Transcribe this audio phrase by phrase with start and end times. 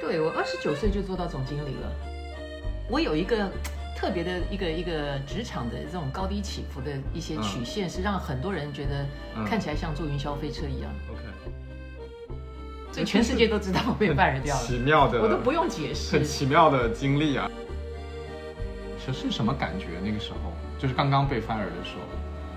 [0.00, 1.92] 对我二十九岁就做到总经理了。
[2.88, 3.50] 我有一个
[3.96, 9.06] 特别的一个一个职场的这种高低起伏的一些曲线，是让很多人觉得
[9.46, 10.90] 看起来像坐云霄飞车一样。
[11.10, 11.22] OK，
[12.92, 16.24] 所以全世界都知道我被 fire 掉了，奇妙的，我都不用解释很。
[16.24, 17.50] 奇妙的经历啊。
[19.06, 19.86] 是是什么感觉？
[20.02, 22.06] 那个时候就是刚刚被 fire 的时候，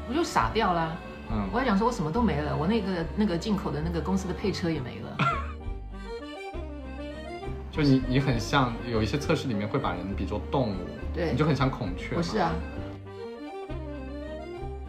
[0.09, 0.97] 我就傻掉了。
[1.29, 5.06] 嗯我还想说，我什么都没了，我那个那个进口的那个公司的配车也没了。
[7.77, 10.77] 就你你很像有一些测试里面会把人比作动物，
[11.13, 12.17] 对你就很像孔雀嘛。
[12.17, 12.51] 不是啊，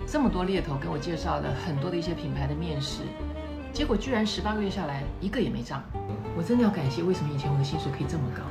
[0.07, 3.03] 这么多猎头跟我介绍的很多的一些品牌的面试，
[3.75, 5.83] 结果居然十八个月下来一个也没涨。
[6.35, 8.43] 我真的要感谢，为什么以前我的薪水可以这么高？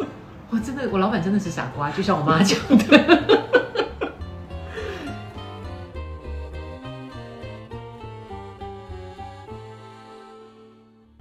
[0.50, 3.37] 我真的，我老板真的是傻瓜，就像我妈讲的。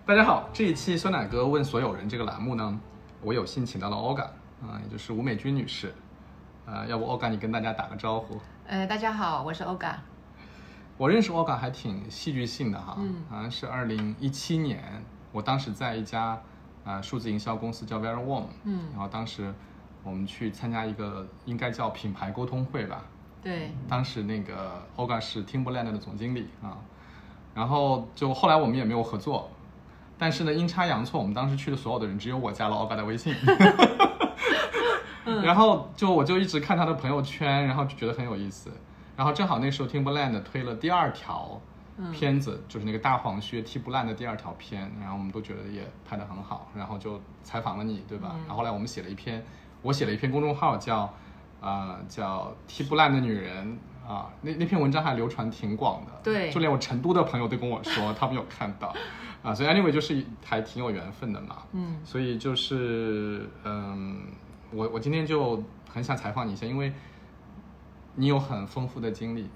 [0.07, 2.79] 大家好，这一期酸奶哥问所有人这个栏目呢，
[3.21, 4.23] 我有幸请到了 Olga
[4.65, 5.93] 啊、也就是吴美君女士，
[6.65, 8.39] 呃，要不 Olga 你跟大家打个招呼？
[8.65, 9.95] 呃，大家好，我是 Oga。
[10.95, 14.81] 我认识 Olga 还挺戏剧性的哈，嗯好像是二零一七年，
[15.33, 16.41] 我当时在一家
[16.85, 19.53] 呃数字营销公司叫 Very Warm，嗯然后当时
[20.03, 23.03] 我们去参加一个应该叫品牌沟通会吧，
[23.41, 26.77] 对，当时那个 Olga 是 Timberland 的总经理啊，
[27.53, 29.51] 然后就后来我们也没有合作，
[30.17, 33.35] 但是呢阴差阳错，我们当时去的所有的人只有我加了 Olga 的微信，
[35.43, 38.71] 然后就我就一直看他的朋友圈，然后就觉得很有意思，
[39.15, 41.61] 然后正好那时候 Timberland 推了第二条
[42.11, 48.35] 片子，就是那个大黄靴踢不烂的第二条片，然后我们都觉得也拍得很好，然后就采访了你，对吧？
[48.47, 49.45] 然后后来我们写了一篇，
[49.81, 51.13] 我写了一篇公众号叫。
[51.59, 56.49] 啊、叫踢不烂的女人啊，那那篇文章还流传挺广的，对。
[56.49, 58.93] 就连我成都的朋友都跟我说他们有看到，
[59.43, 64.27] 啊，所以 anyway 就是还挺有缘分的嘛，嗯，所以就是嗯，
[64.71, 65.61] 我我今天就
[65.93, 66.93] 很想采访你一下，因为
[68.15, 69.49] 你有很丰富的经历，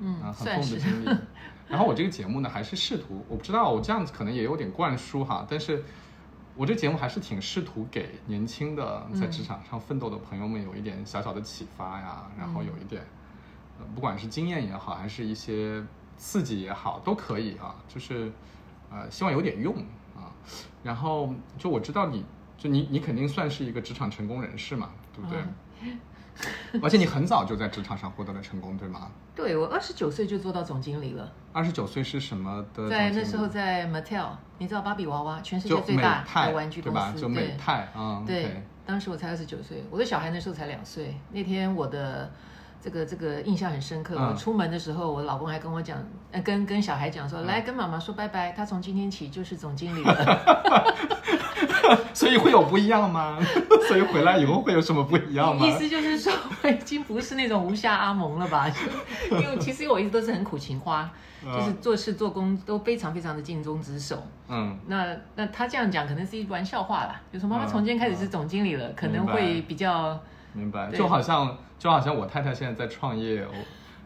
[0.00, 1.08] 嗯啊，很丰富的经历。
[1.68, 5.82] 然后我这个节目呢，还是试图，我不知道我这样子可能也有点灌输哈，但是
[6.54, 13.21] 我这节目还是挺试图给年轻的在职场上奋斗的朋友们有一点小小的启发呀，然后有一点，呃，
[13.94, 15.82] 不管是经验也好，还是一些
[16.16, 18.30] 刺激也好，都可以啊，就是
[18.90, 19.74] 呃，希望有点用
[20.16, 20.30] 啊。
[20.82, 22.24] 然后就我知道你
[22.56, 25.40] 就你你肯定算是一个职场成功人士嘛，对不对？
[26.82, 29.10] 而且你很早就在职场上获得了成功，对吗？
[29.34, 32.88] 对我二十九岁就做到总经理了，二十九岁是什么的？
[32.88, 37.14] 在那时候在 Mattel，你知道芭比娃娃，全世界最大的玩具公司，对吧？
[37.20, 41.14] 就美泰啊，对当时我才二十九岁，我的小孩那时候才两岁。
[41.30, 42.32] 那天我的
[42.82, 44.16] 这个这个印象很深刻。
[44.18, 45.96] 嗯我出门的时候，我老公还跟我讲，
[46.32, 51.02] 呃，跟跟小孩讲嗯说，来跟妈妈说拜拜，他从今天起就是总经理了。
[52.14, 53.38] 所以会有不一样吗？
[53.88, 55.70] 所以回来以后会有什么不一样吗意？
[55.72, 56.32] 思就是说，
[56.62, 58.70] 我已经不是那种无下阿蒙了吧？
[59.30, 61.08] 因为其实我一直都是很苦情花，
[61.44, 64.22] 就是做事做工都非常非常的尽忠职守。
[64.48, 70.18] 嗯，那那他这样讲可能是一玩笑话啦，就说妈妈嗯从今天开始是总经理了，可能会比较
[70.52, 70.90] 明白。
[70.90, 73.46] 就好像就好像我太太现在在创业，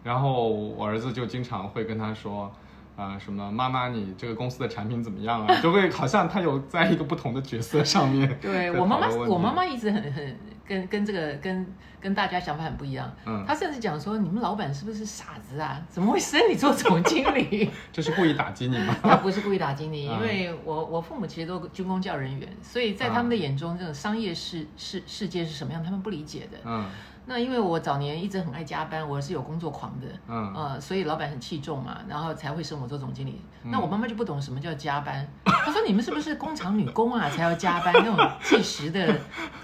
[0.03, 2.53] 然后我儿子就经常会跟她说。
[2.97, 5.61] 啊、什么妈妈，你这个公司的产品怎么样啊？
[5.61, 10.37] 就会好像他有在一个不同的角色上面对我妈妈我妈妈一直很很
[10.67, 11.67] 跟跟这个跟
[12.01, 13.13] 跟大家想法很不一样。
[13.25, 15.81] 嗯她甚至讲说，你们老板是不是傻子啊？
[15.89, 17.71] 怎么会升你做总经理？
[17.93, 18.97] 这是故意打击你吗？
[19.03, 26.59] 他不是故意打击你，嗯 因为我我父母其实都军工教人员，所以在他们的眼中，这种商业世世世界是什么样，他们不理解的。
[26.65, 26.85] 嗯
[27.29, 30.07] 那因为我早年一直很爱加班，我是有工作狂的。
[30.29, 33.43] 嗯呃，所以老板很器重嘛，然后才会升我做总经理。
[33.65, 37.93] 嗯那我妈妈就不懂什么叫加班，她说你们是不是工厂女工啊才要加班？
[37.95, 39.13] 那种计时的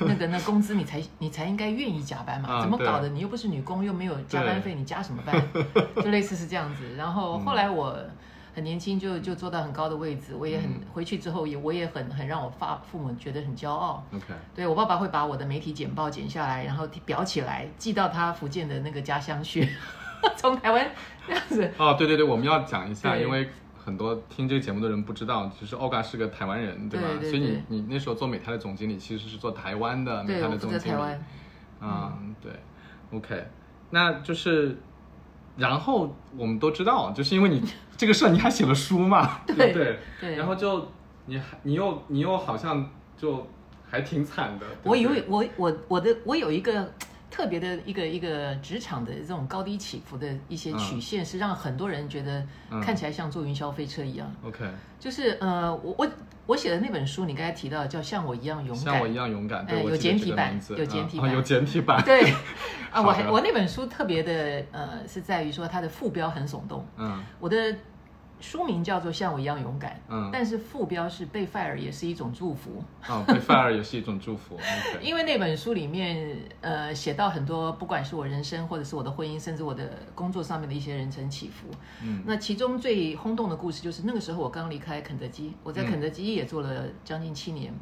[0.00, 2.48] 那个那工资你才你才应该愿意加班嘛？
[2.56, 3.08] 啊怎么搞的？
[3.10, 5.40] 你又不是女工，又没有加班费，你加什么班？
[6.02, 6.82] 就类似是这样子。
[6.96, 7.96] 然后后来我
[8.54, 14.04] 很年轻就就做到很高的位置，我也很、嗯回去之后也我也很很让我爸父母觉得很骄傲。
[14.14, 19.66] ，OK，对我爸爸会把我的媒体简报剪下来，然后裱起来，寄到他福建的那个家乡去，
[20.36, 20.86] 从台湾
[21.26, 21.70] 这样子。
[21.78, 27.08] 哦，对对对，我们要讲一下，因为很多听这个节目的人不知道，其实 Olga 是个台湾人，对吧？
[27.18, 31.02] 对对所以你你那时候做美泰的总经理，其实是做台湾的美对，泰的总经理。
[31.80, 32.52] 嗯，对
[33.12, 33.44] ，OK，
[33.90, 34.78] 那就是，
[35.56, 37.62] 然后我们都知道，就是因为你
[37.96, 39.98] 这个事儿，你还写了书嘛，对 对不对？
[40.20, 40.88] 对然后就
[41.26, 43.46] 你还你又你又好像就
[43.88, 44.66] 还挺惨的。
[44.66, 46.92] 对不对我以为我我我的我有一个
[47.30, 54.30] 特别的一个一个职场的这种高低起伏的一些曲线，是让很多人觉得嗯看起来像坐云霄飞车一样。
[54.44, 54.64] OK，
[54.98, 56.08] 就是呃，我我
[56.46, 62.32] 我写的那本书，你刚才提到叫《像我一样勇敢像我》，一样勇敢，对哎有简体版有简体版有简体版，对
[62.90, 66.84] 啊，我还我那本书特别的呃，是在于说它的副标很耸动。
[66.96, 67.74] 嗯我的
[68.42, 72.82] 书名叫做《像我一样勇敢》，嗯，但是副标是被 fire 也是一种祝福。
[73.08, 74.58] 哦，被 fire 也是一种祝福
[75.00, 81.68] 因为那本书里面，呃，写到很多，不管是我人生，或者是我的婚姻，甚至我的工作上面的一些人生起伏。
[82.02, 82.22] 嗯。
[82.26, 87.72] 那其中最轰动的故事就是那个时候我刚离开肯德基，我在嗯肯德基也做了将近七年，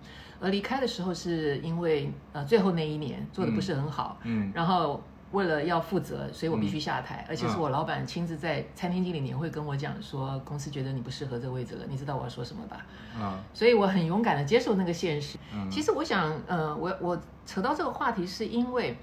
[0.41, 4.53] 而离开的时候是因为呃最后那一年做的不是很好，嗯。
[4.55, 7.61] 然后为了要负责，所以我必须下台，而且是嗯。
[7.61, 12.85] 我老板亲自在餐厅经理年会跟我讲说，公司觉得你不适合这个位置了，你知道我要说什么吧？
[13.17, 15.39] 啊所以我很勇敢的接受那个现实。
[15.55, 15.71] 嗯。
[15.71, 18.97] 其实我想，呃，我我扯到这个话题是因为，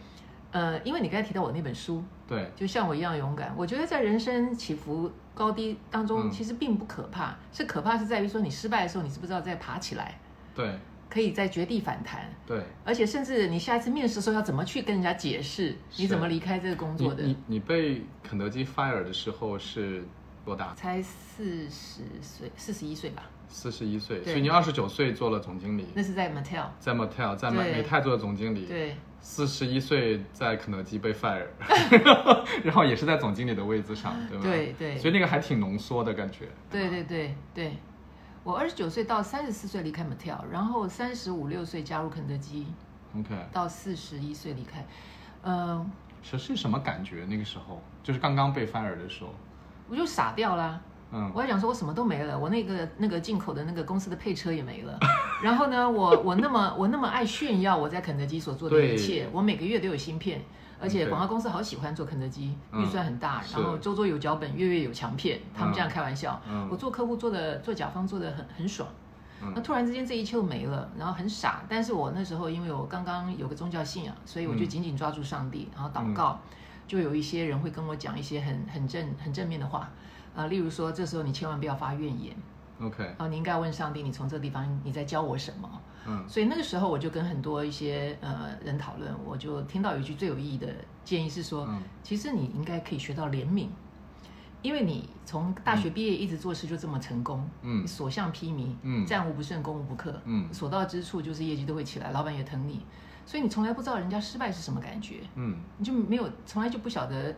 [0.52, 3.54] 呃，因为你刚才提到我那本书，对，就像我一样勇敢。
[3.56, 6.32] 我觉得在人生起伏高低当中，嗯。
[6.32, 10.20] 其实并不可怕，是可怕是在于说你失败的时候，你是不知道再爬起来，
[10.54, 10.78] 对
[11.10, 17.24] 可以在绝地反弹，对，而且甚至你下一次面试的时候要怎么去跟人家解释你怎么离开这个工作的。
[17.24, 20.04] 你你被肯德基 fire 的时候是
[20.46, 20.74] 多大？
[20.76, 26.68] 才四十岁，四十一岁吧，四十一岁，所以你二十九岁做了总经理，那是在 Mattel。
[26.80, 31.46] 在 Mattel，在美美泰做的总经理，对，四十一岁在肯德基被 fire，
[32.64, 34.44] 然后也是在总经理的位置上，对吧？
[34.44, 34.98] 对对。
[34.98, 36.48] 所以那个还挺浓缩的感觉。
[36.70, 37.78] 对对对对，
[38.48, 42.66] 我二十九岁到三十四岁离开 Mattel，然后三十五六岁加入肯德基
[43.14, 44.86] ，OK，到四十一岁离开。
[45.42, 45.86] 呃，
[46.24, 47.26] 是是什么感觉？
[47.26, 49.32] 那个时候就是刚刚被 fire 的时候，
[49.90, 50.80] 我就傻掉啦。
[51.12, 54.98] 嗯我还想说，我什么都没了，我那个那个进口的那个公司的配车也没了。
[55.44, 60.42] 然后呢，我我那么我那么爱炫耀我在肯德基所做的一切，我每个月都有芯片，
[60.80, 66.40] 而且对广告公司好喜欢做肯德基，嗯预算很大，然后周周有脚本，月月有强片，他们这样开玩笑。
[66.50, 68.88] 嗯我做客户做的做甲方做的很很爽。
[69.42, 71.64] 嗯那突然之间这一切都没了，然后很傻。
[71.70, 76.40] 但是我那时候因为我刚刚有个宗教信仰，所以我就嗯紧紧抓住上帝，然后祷告。
[76.88, 79.90] 就有一些人会跟我讲一些很很正很正面的话，
[80.34, 82.34] 啊、例如说这时候你千万不要发怨言
[82.82, 85.70] ，，OK，啊、你应该问上帝，你从这个地方你在教我什么？
[86.08, 86.24] 嗯。
[86.28, 90.68] 所以那个时候我就跟很多一些呃人讨论，我就听到有一句最有意义的
[91.04, 91.82] 建议是说，嗯。
[92.02, 93.68] 其实你应该可以学到怜悯，
[94.62, 97.84] 因为你从大学毕业一直做事就这么成功，嗯。
[97.84, 99.06] 你所向披靡，嗯。
[99.06, 100.54] 战无不胜，攻无不克，嗯。
[100.54, 102.86] 所到之处就是业绩都会起来，老板也疼你，
[103.26, 107.36] 所以你从来不知道人家失败是什么感觉，嗯，你就没有从来就不晓得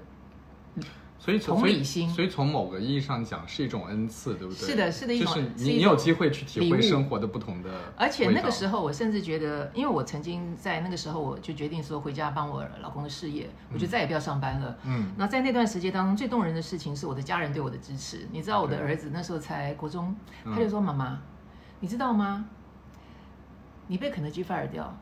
[1.20, 4.68] 所以从理心所以从某个意义上讲是一种恩赐，对不对？
[4.70, 14.78] 是的是的一种就是是你你有机会去体会生活的不同的，而且那个时候，我甚至觉得，因为我曾经在那个时候，我就决定说回家帮我老公的事业，我就再也不要上班了。
[14.86, 18.26] 嗯那在那段时间当中，最动人的事情是我的家人对我的支持。
[18.32, 21.20] 你知道，我的儿子那时候才国中，嗯他就说：“妈妈，
[21.82, 22.46] 你知道吗？
[23.88, 24.98] 你被肯德基 fire 掉，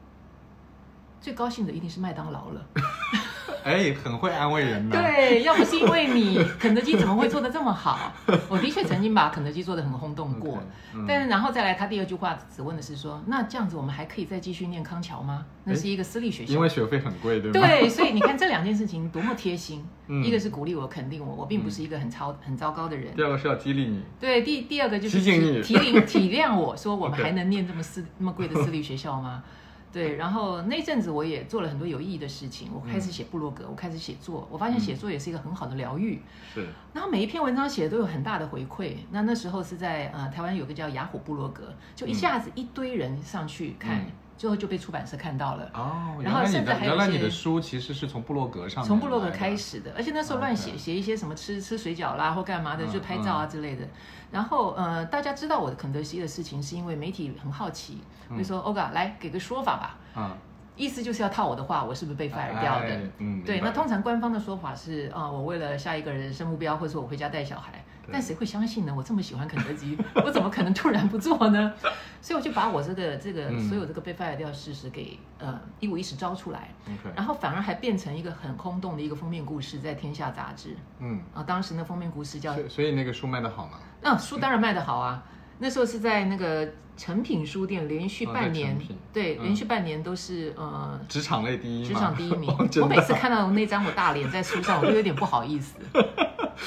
[1.22, 2.66] 最高兴的一定是麦当劳了。
[3.68, 8.14] 哎，很会安慰人的，对，要不是因为你， 肯德基怎么会做的这么好？
[8.48, 10.58] 我的确曾经把肯德基做的很轰动过。
[11.06, 15.46] 但是然后再来，他第二句话只问的是说，那这样子我们还可以再继续念康桥吗？
[15.66, 16.54] 那是一个私立学校。
[16.54, 17.68] 因为学费很贵，对吗？
[17.68, 23.14] 对，所以你看这两件事情多么贴心， 嗯一个是鼓励我、肯定我，我并不是一个很糟很糟糕的人。
[23.16, 29.44] 第二个是要激励你，对，第第二个就是提醒你体体体谅我说我们 还能念这么私那么贵的私立学校吗？
[29.92, 36.22] 对，然后那阵子我也做了很多有意义的事情，我开始写部落格，我开始写作，我发现写作也是一个很好的疗愈。
[36.54, 38.96] 是然后每一篇文章写的都有很大的回馈。
[39.12, 45.70] 那那时候是在呃台湾有个叫雅虎部落格，就一下子一堆人上去看，嗯最后就被出版社看到了。
[45.74, 53.84] 哦，然后来你甚至还有的原来你的书其实是从部落格上从部落格开始的，而且那时候乱写 OK 写一些什么吃吃水饺啦或干嘛的，嗯就拍照啊之类的。
[54.32, 60.38] 然后呃，大家知道我的肯德基的事情，是因为媒体很好奇，嗯会说欧嘎来给个说法吧，啊，
[60.76, 63.00] 意思就是要套我的话，我是不是被 fire 掉的？
[63.46, 67.84] 对，那通常官方的说法是啊、我为了下一个人生目标，或者说我回家带小孩。
[68.07, 68.14] 对。
[68.14, 68.94] 但谁会相信呢？
[68.97, 69.95] 我这么喜欢肯德基，
[70.26, 71.73] 我怎么可能突然不做呢？
[72.21, 73.59] 所以我就把我这个这个嗯。
[73.69, 76.69] 所有这个被 fire 掉的事实给呃一五一十招出来。
[77.16, 80.76] 然后反而还变成一个很轰动的一个封面故事，在《天下》杂志。
[80.99, 83.80] 嗯，啊，当时那封面故事叫所以那个书卖得好吗？
[84.02, 85.23] 那、书当然卖得好啊，
[85.59, 88.78] 那时候是在那个诚品书店连续半年，
[89.11, 89.44] 对，嗯。
[89.44, 92.49] 连续半年都是呃职场类第一，职场第一名。
[92.81, 95.76] 我每次看到那张我大脸在书上，我都有点不好意思。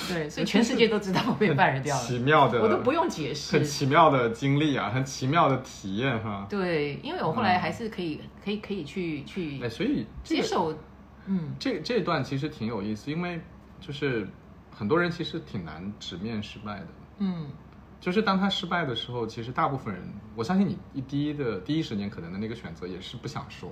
[0.09, 3.65] 对，所以全世界都知道我被办人掉了，奇妙的，我都不用解释很。
[3.65, 6.47] 奇妙的经历啊，很奇妙的体验哈。
[6.49, 10.75] 对，因为我后来还是可以，可以，可以去去哎，所以这个接受
[11.27, 13.41] 嗯这这段其实挺有意思，因为
[13.81, 14.29] 就是
[14.71, 16.87] 很多人其实挺难直面失败的。
[17.19, 17.47] 嗯
[18.01, 20.03] 就是当他失败的时候，其实大部分人，
[20.35, 23.71] 我相信你一第一的第一时间可能的那个选择也是不想说，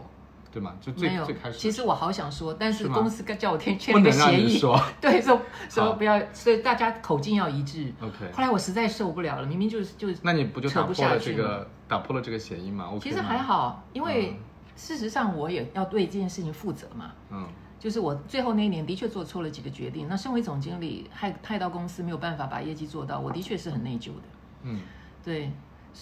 [0.51, 0.75] 对吗？
[0.81, 4.81] 就最最开始，其实我好想说，但是公司叫我签签个协议，说。
[5.01, 7.93] 对，说说不要，所以大家口径要一致。
[8.01, 12.91] OK，后来我实在受不了了，明明就是就是，那你不就打破了这个打破了这个协议吗？
[13.01, 14.37] 其实还好，因为嗯。
[14.77, 17.13] 事实上我也要对这件事情负责嘛。
[17.31, 17.47] 嗯。
[17.81, 24.23] 就是我最后那一年的确做错了几个决定，那身为总经理害害到公司没有办法把业绩做到，我的确是很内疚的。
[24.63, 24.81] 嗯，
[25.25, 25.53] 对，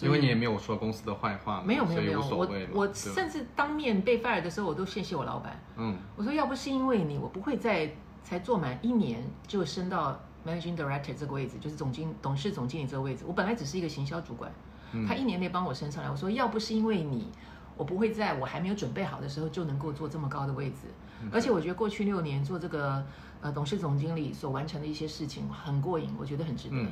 [0.02, 5.58] 因为你也没有说公司的坏话嘛，没有没有没有，我我甚至当面被 fire 的时候，我都谢谢我老板。
[5.76, 7.90] 嗯我说要不是因为你，我不会在
[8.22, 13.24] 才做满一年就升到 managing director 这个位置，就是总经董事总经理这个位置。
[13.26, 14.52] 我本来只是一个行销主管，
[14.92, 16.10] 嗯他一年内帮我升上来。
[16.10, 17.30] 我说要不是因为你，
[17.76, 20.88] 我不会在我还没有准备好的时候就能够做这么高的位置。
[21.32, 23.02] 而且我觉得过去六年做这个
[23.40, 26.76] 呃董事总经理所完成的一些事情很过瘾，我觉得很值得。
[26.76, 26.88] 嗯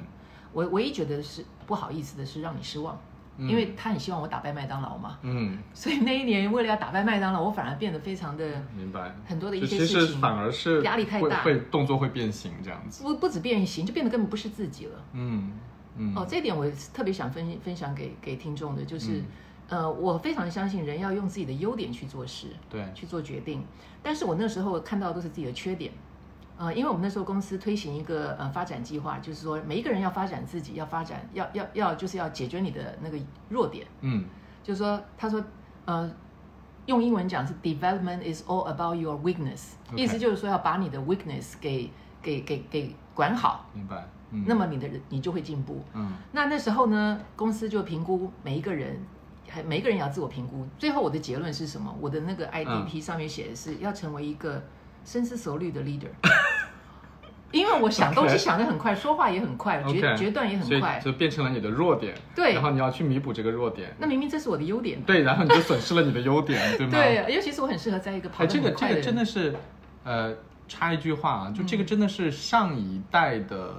[0.53, 2.97] 我唯一觉得是不好意思的是让你失望，
[3.39, 5.19] 嗯因为他很希望我打败麦当劳嘛。
[5.23, 9.13] 嗯，所以那一年为了要打败麦当劳，我反而变得非常的明白。
[9.27, 13.03] 很多的一些事情反而是压力太大动作会变形这样子。
[13.03, 15.05] 不不止变形，就变得根本不是自己了。
[15.13, 15.53] 嗯
[15.97, 19.25] 嗯哦，这一点我特别想分分享给给听众的，就是，嗯
[19.71, 23.65] 呃，我非常相信人要用自己的优点去做事，对，去做决定。
[24.05, 25.93] 但是我那时候看到的都是自己的缺点，
[26.57, 33.19] 呃，因为我们那时候公司推行一个呃发展计划，就是说每一个人要发展自己，要发展，要要要就是要解决你的那个
[33.49, 34.25] 弱点，嗯
[34.63, 35.43] 就是说，他说，
[35.85, 36.11] 呃。
[36.87, 44.07] 用英文讲是 development is all about your weakness，OK 意思就是说要把你的 weakness 给给给给管好，明白。
[44.31, 45.83] 嗯，那么你的你就会进步。
[45.95, 48.99] 嗯那那时候呢，公司就评估每一个人，
[49.49, 50.67] 还每一个人也要自我评估。
[50.79, 51.91] 最后我的结论是什么？
[51.99, 54.63] 我的那个嗯 IDP 上面写的是要成为一个
[55.05, 56.09] 深思熟虑的 leader，
[57.53, 61.01] 因为我想东西想得很快，说话也很快，决决断也很快。
[61.05, 62.15] 就变成了你的弱点。
[62.35, 63.95] 对然后你要去弥补这个弱点。
[63.99, 65.01] 那明明这是我的优点。
[65.03, 66.93] 对，然后你就损失了你的优点，对吗？
[66.99, 69.05] 对，尤其是我很适合在一个跑哎，得这个这个很快的人。
[69.05, 69.55] 真的是，
[70.03, 70.35] 呃，
[70.67, 73.75] 插一句话啊，就这个嗯真的是上一代的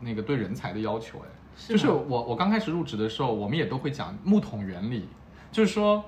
[0.00, 5.08] 那个对人才的要求，哎，是就是我我刚开始入职的时候，我们也都会讲木桶原理，
[5.50, 6.04] 就是说，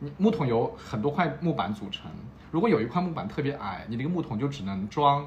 [0.00, 2.10] 你木桶由很多块木板组成，
[2.50, 5.26] 如果有一块木板特别矮，你那个木桶就只能装。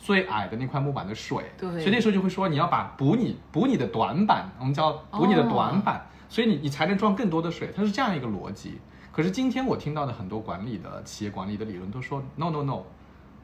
[0.00, 8.78] 最矮的那块木板的水，对所以那时候就会说你要把补你补你的短板，我们叫补你的短板，所以你你才能装更多的水，它是这样一个逻辑。
[9.10, 12.84] 可是今天我听到的很多管理的企业管理的理论都说 no no no，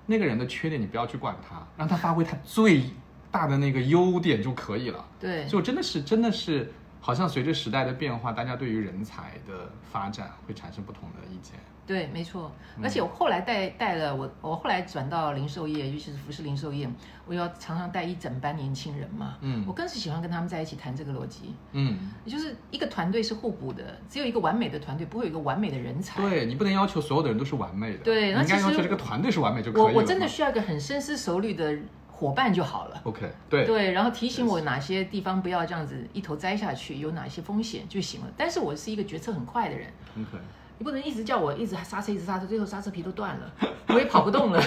[0.06, 2.84] 那个人的缺点你不要去管他，让他发挥他最
[3.32, 5.04] 大的那个优点就可以了。
[5.18, 6.72] 对，就真的是真的是，
[7.04, 11.52] 好像随着时代的变化，大家对于人才的发展会产生不同的意见。
[11.86, 12.50] 对，没错。
[12.78, 16.88] 嗯而且我后来带带了我，我后来转到零售业，尤其是服饰零售业，
[17.26, 19.36] 我要常常带一整班年轻人嘛。
[19.42, 21.54] 嗯我更是喜欢跟他们在一起谈这个逻辑。
[21.72, 26.22] 嗯，也就是一个团队是互补的，只有一个完美的团队，不会有一个完美的人才。
[26.22, 29.88] 对你不能要求所有的人都是完美的，对你应该那其实要求这个团队是完美就可以了。
[29.88, 31.78] 我我真的需要一个很深思熟虑的
[32.24, 33.00] 伙伴就好了。
[33.04, 38.26] OK，对对，然后提醒我哪些地方不要这样子一头栽下去，有哪些风险就行了。
[38.34, 40.38] 但是我是一个决策很快的人，OK，
[40.78, 43.52] 你不能一直叫我一直刹车，一直刹车，最后刹车皮都断了，
[43.88, 44.62] 我也跑不动了。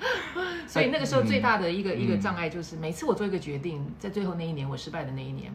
[0.68, 5.50] 所以那个时候最大的一个、嗯一个障碍就是，每次我做一个决定，在最后那一年我失败的那一年，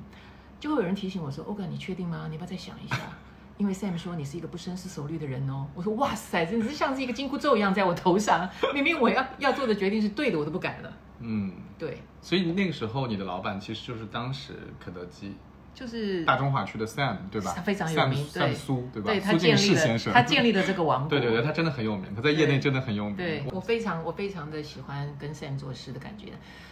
[0.60, 2.26] 就会有人提醒我说：“欧哥，你确定吗？
[2.30, 2.98] 你要不要再想一下？”
[3.56, 5.68] 因为 Sam 说你是一个不深思熟虑的人哦。
[5.76, 8.50] 我说：“哇塞，真的是像是一个紧箍咒一样在我头上。
[8.74, 10.92] 明明我要要做的决定是对的，我都不敢了。
[11.20, 15.36] 嗯，”对，所以那个时候你的老板其实就是当时肯德基
[15.74, 17.54] 就是大中华区的 Sam，对吧？
[17.56, 19.12] 他非常有名 Sam, 对 Sam 苏，对吧？
[19.12, 21.10] 对他苏建立先生，他建立了这个王国。
[21.10, 23.16] 对对对，他真的很有名，他在业内真的很有名。
[23.16, 26.28] 对我非常我非常的喜欢跟 Sam 做事的感觉。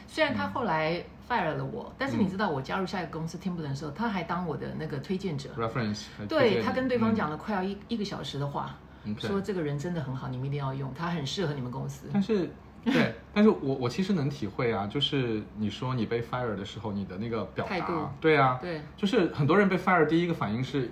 [0.07, 5.49] 虽然他后来 fire 了我，但是你知道我加入下一个公司 Timberland 的时候，他还当我的那个推荐者。
[5.57, 8.77] reference，对他跟对方嗯讲了快要一、一个小时的话
[9.17, 12.07] 说这个人真的很好，你们一定要用，他很适合你们公司。
[12.13, 12.51] 但是，
[12.85, 17.85] 对， 但是我我其实能体会啊，就是你说你被 fire 的时候，你的那个表达，
[18.19, 20.91] 对啊，对就是很多人被 fire 第一个反应是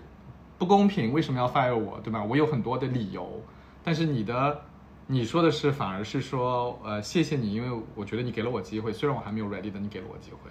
[0.57, 2.23] 不公平，为什么要 fire 我，对吧？
[2.23, 3.41] 我有很多的理由，
[3.83, 4.61] 但是你的
[5.07, 10.49] 你说的是反而是说，呃，谢谢你，因为我觉得你给了我机会，虽然我还没有 ready 的，你给了我机会，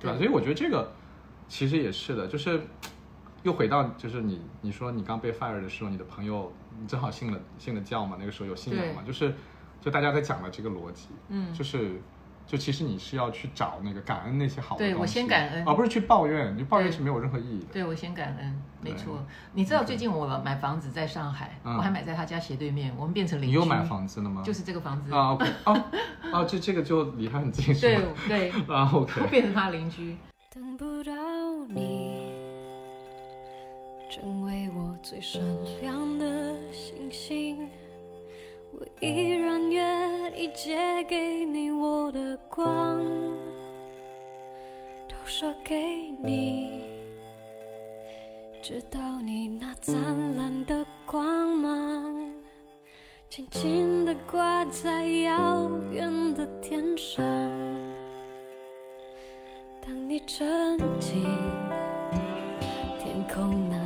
[0.00, 0.16] 对吧？
[0.16, 0.90] 对所以我觉得这个
[1.48, 2.60] 其实也是的，就是
[3.42, 9.34] 又回到就是你你说你刚被 fire 的时候，你的朋友你正好信了信了教嘛，那个时候有信仰嘛，就是
[9.80, 12.00] 就大家在讲的这个逻辑，嗯就是
[12.46, 17.66] 就其实你是要去找那个感恩那些好的对我先感恩而不是去抱怨，你抱怨是没有任何意义的。
[17.72, 19.22] 对我先感恩，没对错。
[19.52, 23.50] 你知道最近我买房子在上海，嗯我还买在他家斜对面，我们变成邻居。
[23.50, 24.42] 你又买房子了吗？
[24.42, 25.12] 就是这个房子。
[25.12, 25.84] 啊，OK，哦，
[26.32, 28.12] 哦，这这个就离他很近是对吗？
[28.26, 30.16] 对， 啊我，OK，变成他邻居。
[30.50, 31.12] 等不到
[31.68, 32.32] 你，
[34.10, 35.40] 成为我最闪
[35.82, 37.68] 亮的星星。
[38.80, 43.04] 我依然愿意借给你我的光，
[45.08, 45.74] 投射给
[46.22, 46.84] 你，
[48.62, 49.96] 直到你那灿
[50.36, 52.32] 烂的光芒，
[53.28, 57.24] 轻轻地挂在遥远的天上。
[59.84, 61.24] 当你沉浸
[63.00, 63.77] 天空那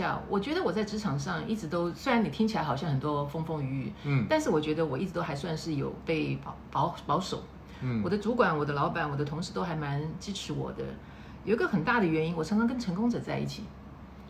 [0.00, 7.42] 下，我觉得我在职场上一直都，虽然你听起来好像很多风风雨雨，嗯但是我觉得我一直都还算是有被保保保守。
[7.82, 10.84] 嗯我的主管、我的老板、我的同事都还蛮支持我的。
[11.44, 13.64] 有一个很大的原因，我常常跟成功者在一起。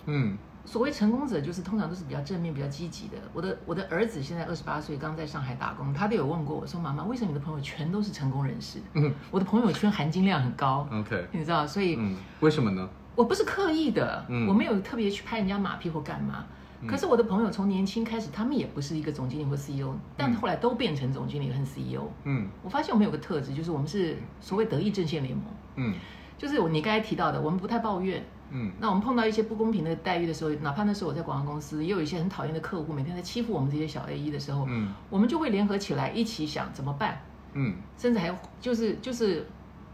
[0.07, 0.37] 嗯
[0.67, 3.17] 所谓成功者，就是通常都是比较正面、比较积极的。
[3.33, 8.79] 我的我的儿子现在二十八岁，刚在上海打工，他都有问过我说：“妈妈，为什么你的朋友全都是成功人士？
[8.95, 11.67] 嗯我的朋友圈含金量很高，，OK，你知道？
[11.67, 12.89] 所以嗯，为什么呢？
[13.15, 14.47] 我不是刻意的，嗯。
[14.47, 16.45] 我没有特别去拍人家马屁或干嘛。
[16.87, 22.09] 可是我的朋友从年轻开始，他们也不是一个总经理或 CEO，但后来都变成总经理和 CEO。
[22.25, 22.49] 嗯。
[22.63, 25.45] 我发现我们有个特质，就是我们是所谓德意阵线联盟，
[25.77, 25.95] 嗯。
[26.39, 28.25] 就是我你刚才提到的，我们不太抱怨。
[28.51, 28.73] 嗯。
[28.81, 34.95] 那我们碰到一些不公平的待遇的时候，哪怕那时候我在广告公司，也有一些很讨厌的客户，每天在欺负我们这些小 A E 的时候，嗯。
[35.11, 37.21] 我们就会联合起来一起想怎么办，
[37.53, 37.75] 嗯。
[37.99, 39.47] 甚至还就是就是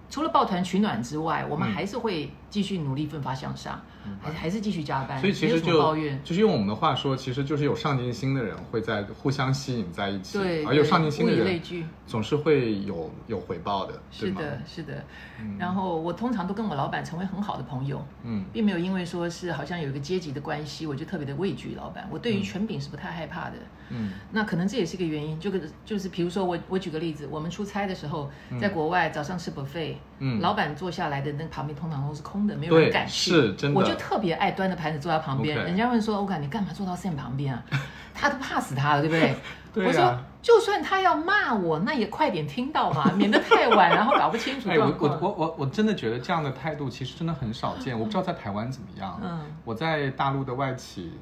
[0.09, 1.73] 除了抱团取暖之外，我们嗯。
[1.73, 3.81] 还是会继续努力奋发向上，
[4.21, 6.21] 还还是继续加班，所以其实就抱怨。
[6.25, 11.85] 就是用我们的话说，其实就是有上进心的人会在互相吸引在一起，对，而有上进心的人聚。
[12.07, 15.05] 总是会有有回报的，是的，是的。
[15.40, 22.09] 嗯然后我通常都跟我老板成为很好的朋友，嗯并没有因为说是好像有一个阶级的关系，我就特别的畏惧老板。
[22.11, 23.57] 我对于权柄是不太害怕的。
[23.88, 33.31] 嗯那可能这也是一个原因，就跟就是比如说我我举个例子，我们出差的时候，在国外早上吃 buffet，嗯老板坐下来的那个旁边通常都是空的，没有人敢去。
[33.31, 37.63] 是真的我就特别爱端着盘子坐在旁边人家问说：“欧感，你干嘛坐到 Sam 旁边啊？”
[38.15, 39.35] 他都怕死他了，对不对？
[39.75, 44.87] 对啊我说，就算他要骂我，那也快点听到嘛， 免得太晚，然后搞不清楚哎，我。
[44.99, 49.21] 我我我我真的觉得这样的态度其实真的很少见，我不知道在台湾怎么样。
[49.23, 51.13] 嗯我在大陆的外企，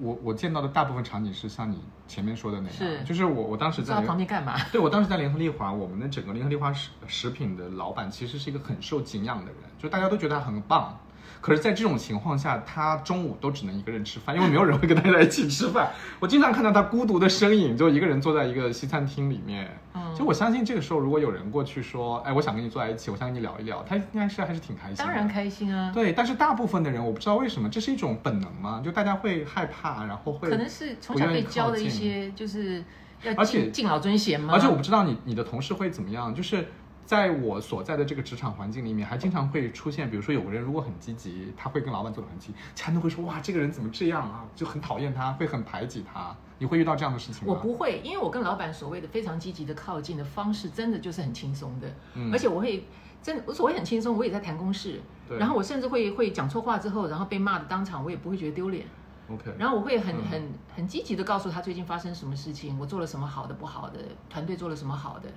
[0.00, 4.04] 我我见到的大部分场景是像你前面说的那样，是就是我我当时在干
[4.44, 4.56] 嘛？
[4.72, 10.98] 对，我当时在联合利华，我们的整个联合利华食食品的老板其实是一个很受敬仰的人，就大家都觉得他很棒。
[11.40, 15.90] 可是，在这种情况下，他中午都只能一个人吃饭，因为没有人会跟他在一起吃饭。
[16.20, 19.68] 我经常看到他孤独的身影，就一个人坐在一个西餐厅里面。
[19.94, 25.04] 嗯就我相信，这个时候如果有人过去说：“哎，我想跟你坐在一起，我想跟你聊一聊”，他应该是还是挺开心的。
[25.04, 25.92] 当然开心啊。
[25.94, 32.82] 对，但是大部分的人，我不知道为什么，这是一种本能嘛，就大家会害怕，然后会可能是从小被教的一些，就是
[33.22, 34.54] 要而且敬敬老尊贤吗？
[34.54, 36.66] 而且我不知道你你的同事会怎么样，就是
[37.08, 46.36] 在我所在的这个职场环境里面，还经常会出现，比如说有个人如果很积极，他会跟老板做的很积极，其他人都会说哇这个人怎么这样啊，就很讨厌他，会很排挤他。
[46.58, 47.54] 你会遇到这样的事情吗？
[47.54, 52.30] 我不会，因为我跟老板所谓的非常积极的靠近的方式，真的就是很轻松的，嗯。
[52.30, 52.84] 而且我会
[53.22, 55.00] 真的，我所谓很轻松，我也在谈公事，
[55.38, 58.84] 然后我甚至会会讲错话之后，然后被骂的当场，我也不会觉得丢脸
[59.30, 60.24] ，OK，然后我会很嗯。
[60.30, 65.28] 很很积极的告诉他最近发生什么事情，我做了什么好的不好的，团队做了什么好的，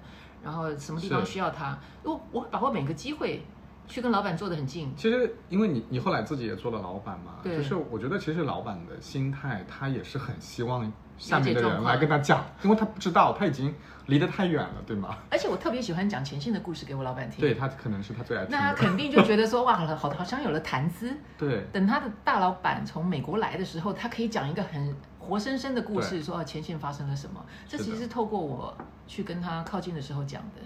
[0.44, 3.44] 然后什么地方需要他，我我会把握每个机会
[3.88, 4.92] 去跟老板坐得很近。
[4.96, 10.92] 其实，因为你你后来自己也做了老板嘛，对就是我觉得其实老板的心态，他也是很希望
[11.22, 13.74] 下面的人来跟他讲，因为他不知道，他已经
[14.08, 15.16] 离得太远了，对吗？
[15.30, 17.40] 而且我特别喜欢讲前线的故事给我老板听。
[17.40, 18.74] 对，他可能是他最爱听那他。
[18.74, 21.16] 肯定就觉得说哇，好好好像有了谈资。
[21.38, 27.46] 对等他的大老板从美国来的时候，他可以讲一个很活生生的故事，说哦前线发生了什么。
[27.68, 30.62] 这其实是透过我去跟他靠近的时候讲的。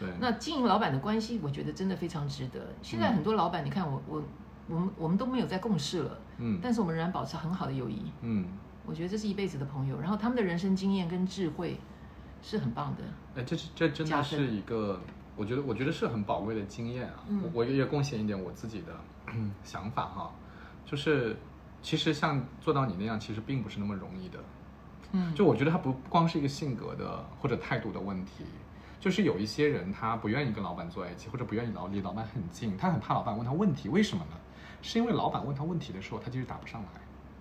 [0.00, 2.58] 对，那经营老板的关系，我觉得真的非常值得。
[2.82, 4.22] 现在很多老板，你看我我
[4.66, 8.10] 我们我们都没有在共事了，嗯但是我们仍然保持很好的友谊。
[8.22, 8.46] 嗯，
[8.84, 11.78] 我觉得这是一辈子的朋友，然后他们的人生经验跟智慧
[12.42, 13.02] 是很棒的。
[13.40, 15.00] 哎，这是这真的是一个，
[15.36, 17.24] 我觉得我觉得是很宝贵的经验啊。
[17.28, 18.92] 嗯我我也贡献一点我自己的
[19.34, 20.32] 嗯 想法哈，
[20.84, 21.36] 就是
[21.82, 24.38] 其实像做到你那样，其实并不是那么容易的。
[25.12, 28.44] 嗯，就我觉得他不不光是一个性格的或者态度的问题，
[28.98, 34.36] 就是有一些人他不愿意跟老板坐在一起，或者不愿意老离老板很近，他很怕老板问他问题，为什么呢？
[34.80, 36.88] 是因为老板问他问题的时候，他就是答不上来。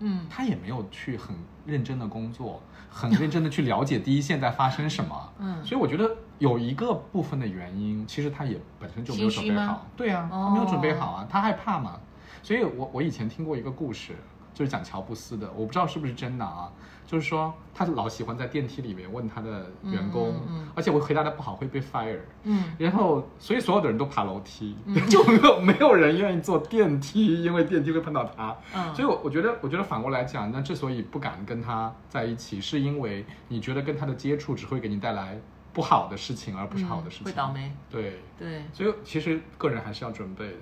[0.02, 1.36] 嗯他也没有去很
[1.66, 5.30] 认真的工作，很认真的去了解第一线在发生什么。
[5.40, 6.10] 嗯所以我觉得
[6.40, 9.86] 有一个部分的原因，其实他也本身就没有准备好。
[9.96, 12.00] 对啊，哦他没有准备好啊，他害怕嘛。
[12.44, 14.16] 所以我我以前听过一个故事，
[14.54, 16.72] 就是讲乔布斯的，我不知道是不是真的啊。
[17.12, 20.34] 就是说，他老喜欢在电梯里面问他的员工，
[20.74, 22.18] 而且我回答的不好会被 fire。
[22.44, 24.78] 嗯然后，所以所有的人都爬楼梯，
[25.10, 28.56] 就没有没有人愿意坐电梯，因为电梯会碰到他。
[28.74, 35.38] 嗯所以我，我觉得，我觉得反过来讲，那之所以不敢跟他在一起，是因为你觉得跟他的接触只会给你带来
[35.74, 37.26] 不好的事情，而不是好的事情。
[37.26, 37.74] 嗯会倒霉。
[37.90, 40.54] 对，对，所以其实个人还是要准备的，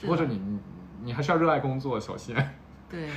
[0.00, 0.60] 是或者你你
[1.02, 2.36] 你还是要热爱工作，首先。
[2.88, 3.08] 对，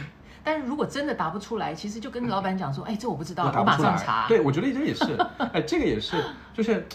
[0.43, 4.27] 但是如果真的答不出来，其实就跟老板讲说，哎，这我不知道，我马上查。
[4.27, 5.15] 对，我觉得这也是，
[5.53, 6.23] 哎，这个也是，
[6.53, 6.87] 就是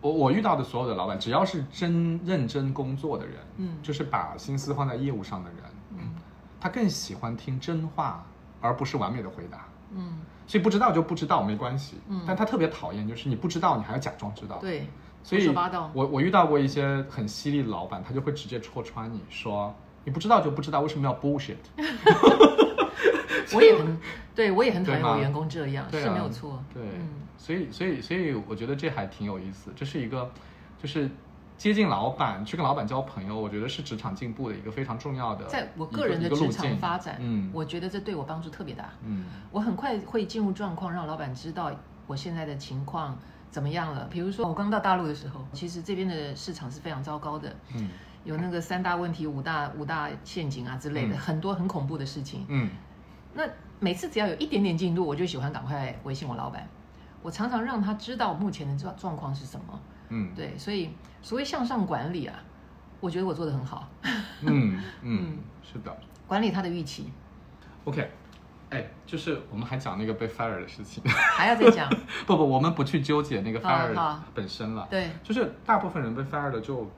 [0.00, 3.76] 我我遇到的所有的老板，只要是真认真工作的人，嗯。
[3.82, 5.58] 就是把心思放在业务上的人，
[5.90, 6.14] 嗯。
[6.60, 8.24] 他更喜欢听真话，
[8.60, 9.66] 而不是完美的回答。
[9.94, 12.22] 嗯，所以不知道就不知道没关系，嗯。
[12.26, 14.86] 但他特别讨厌就是你不知道你还要假装知道，，对，
[15.22, 15.52] 所以
[15.92, 21.56] 我我遇到过一些很犀利的老板，他就会直接戳穿你说你不知道就不知道，为什么要 bullshit？
[23.54, 23.98] 我也很，
[24.34, 26.62] 对我也很讨厌我员工这样，啊是没有错。
[26.72, 30.30] 对，嗯所以所以所以我觉得这还挺有意思，这是一个
[30.80, 31.10] 就是
[31.56, 38.90] 接近老板，去跟老板交朋友，我觉得是职场进步的一个非常重要的，在我个人的职场发展，嗯我觉得这对我帮助特别大。
[39.04, 41.72] 嗯我很快会进入状况，让老板知道
[42.06, 43.18] 我现在的情况
[43.50, 44.06] 怎么样了。
[44.10, 47.88] 比如说我刚到大陆的时候，其实这边的市场是非常糟糕的，嗯
[48.24, 52.46] 有那个三大问题、五大五大陷阱啊之类的，嗯很多很恐怖的事情。
[52.48, 52.70] 嗯
[53.34, 53.42] 那
[53.80, 56.68] 每次只要有一点点进度，我就喜欢赶快微信我老板。
[57.22, 59.80] 我常常让他知道目前的状状况是什么。
[60.08, 60.90] 嗯对，所以
[61.22, 62.34] 所谓向上管理啊，
[63.00, 63.88] 我觉得我做的很好，
[64.42, 67.12] 嗯 嗯，是的管理他的预期。
[67.84, 68.10] ，OK。
[68.70, 71.86] 哎，就是我们还讲那个被 fire 的事情，还要再讲，
[72.26, 74.86] 不不，我们不去纠结那个 fire 好本身了。
[74.88, 76.90] 对，就是大部分人被 fire 的就，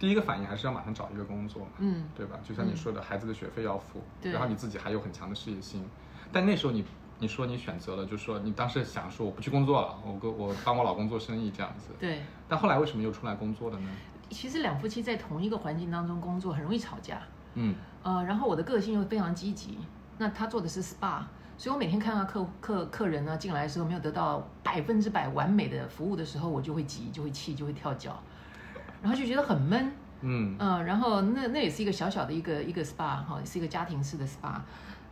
[0.00, 2.36] 第一个反应还是要马上找一个工作嘛，嗯对吧？
[2.42, 5.86] 就像你说的，孩子的学费要付，然后你自己还有很强的事业心，
[6.32, 6.82] 但那时候你
[7.18, 12.22] 你说你选择了，就说你当时想说我不去工作了，我跟我帮我老公做生意这样子，对。
[12.48, 13.88] 但后来为什么又出来工作了呢？
[14.30, 17.20] 其实两夫妻在同一个环境当中工作，很容易吵架。
[17.54, 19.76] 嗯呃，然后我的个性又非常积极，
[20.16, 21.22] 那他做的是 SPA，
[21.58, 28.22] 所以我每天看到客客客人呢进来的时候没有得到百分之百完美的服务的时候，我就会急，就会气，就会跳脚，
[29.02, 29.92] 然后就觉得很闷。
[30.22, 34.60] 嗯嗯、然后那那也是一个小小的一个一个 SPA 哈，是一个家庭式的 SPA。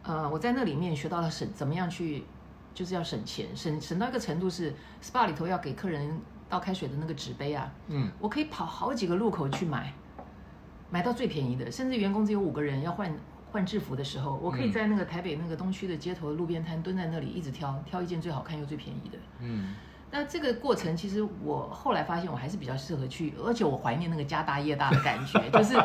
[0.02, 2.24] 呃，我在那里面学到了省怎么样去，
[2.74, 9.92] 就是要省钱，省省到一个程度是 SPA 里头要给客人倒开水的那个纸杯啊，嗯我可以跑好几个路口去买，
[10.90, 13.10] 买到最便宜的，甚至员工只有五个人要换
[13.50, 19.18] 换制服的时候，我可以嗯在那个台北那个东区的街头路边摊蹲在那里一直挑挑一件最好看又最便宜的。
[19.40, 19.74] 嗯
[20.10, 25.76] 那这个过程，其实我后来发现我还是比较适合去，而且我怀念那个家大业大的感觉，就是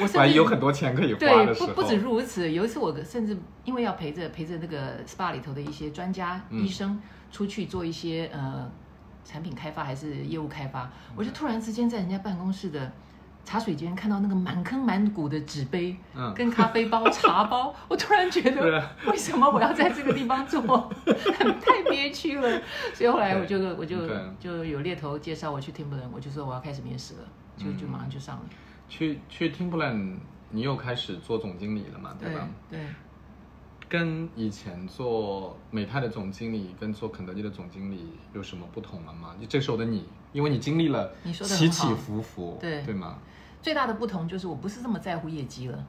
[0.00, 7.00] 我甚 至有很多钱可以花对不不止如此，有一次我甚至因为要陪着陪着那个 SPA 里头的一些专家、嗯医生
[7.32, 8.70] 出去做一些呃
[9.24, 12.92] 产品开发还是业务开发，我就突然之间在人家办公室的
[13.44, 20.62] 茶水间看到那个满坑满谷的纸杯，嗯跟咖啡包、茶包，我突然觉得为什么我要在这个地方做，
[21.04, 22.60] 太憋屈了。
[22.94, 23.96] 所以后来我就我就
[24.38, 27.20] 就有猎头介绍我去 Timberland，我就说我要开始面试了，
[27.56, 28.42] 就就马上就上了。
[28.88, 30.16] 去去 Timberland，
[30.50, 32.48] 你又开始做总经理了嘛，对对吧？
[32.70, 32.80] 对。
[33.88, 39.34] 跟以前做美泰的总经理跟做肯德基的总经理有什么不同了吗？
[39.38, 43.18] 就这时候的你，因为你经历了起起伏伏，对对吗？
[43.62, 45.86] 最大的不同就是我不是这么在乎业绩了。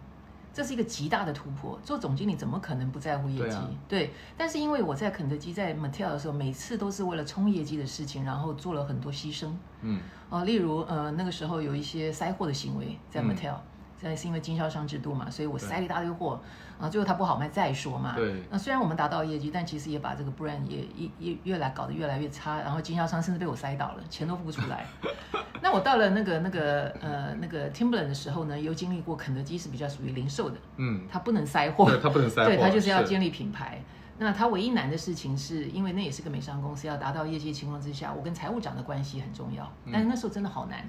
[0.56, 1.80] 这是一个极大的突破。
[1.84, 3.42] 做总经理怎么可能不在乎业绩？
[3.50, 9.50] 对啊对，但是因为我在肯德基在 Mattel 的时候，每次都是为了冲业绩的事情，然后做了很多牺牲。
[9.82, 13.56] 嗯哦，例如呃那个时候有一些塞货的行为在嗯 Mattel，、
[14.04, 16.38] 现在是因为经销商制度嘛，所以我塞了一大堆货，
[16.78, 18.16] 啊，最后它不好卖再说嘛。
[18.18, 24.86] 对那虽然我们达到业绩，但其实也把这个 brand 也也也越来搞得越来越差，然后经销商甚至被我塞倒了，钱都付不出来。
[25.64, 33.82] 那我到了那个那个呃那个 Timberland 的时候呢，又经历过肯德基是比较属于零售的，嗯，它不能塞货，对，它不能塞货，对，它就是要建立品牌。
[34.18, 39.64] 那它唯一难的事情是，因为那也是个美商公司，要达到业绩情况之下，我跟财务长的关系很重要。
[39.86, 40.86] 嗯但是那时候真的好难，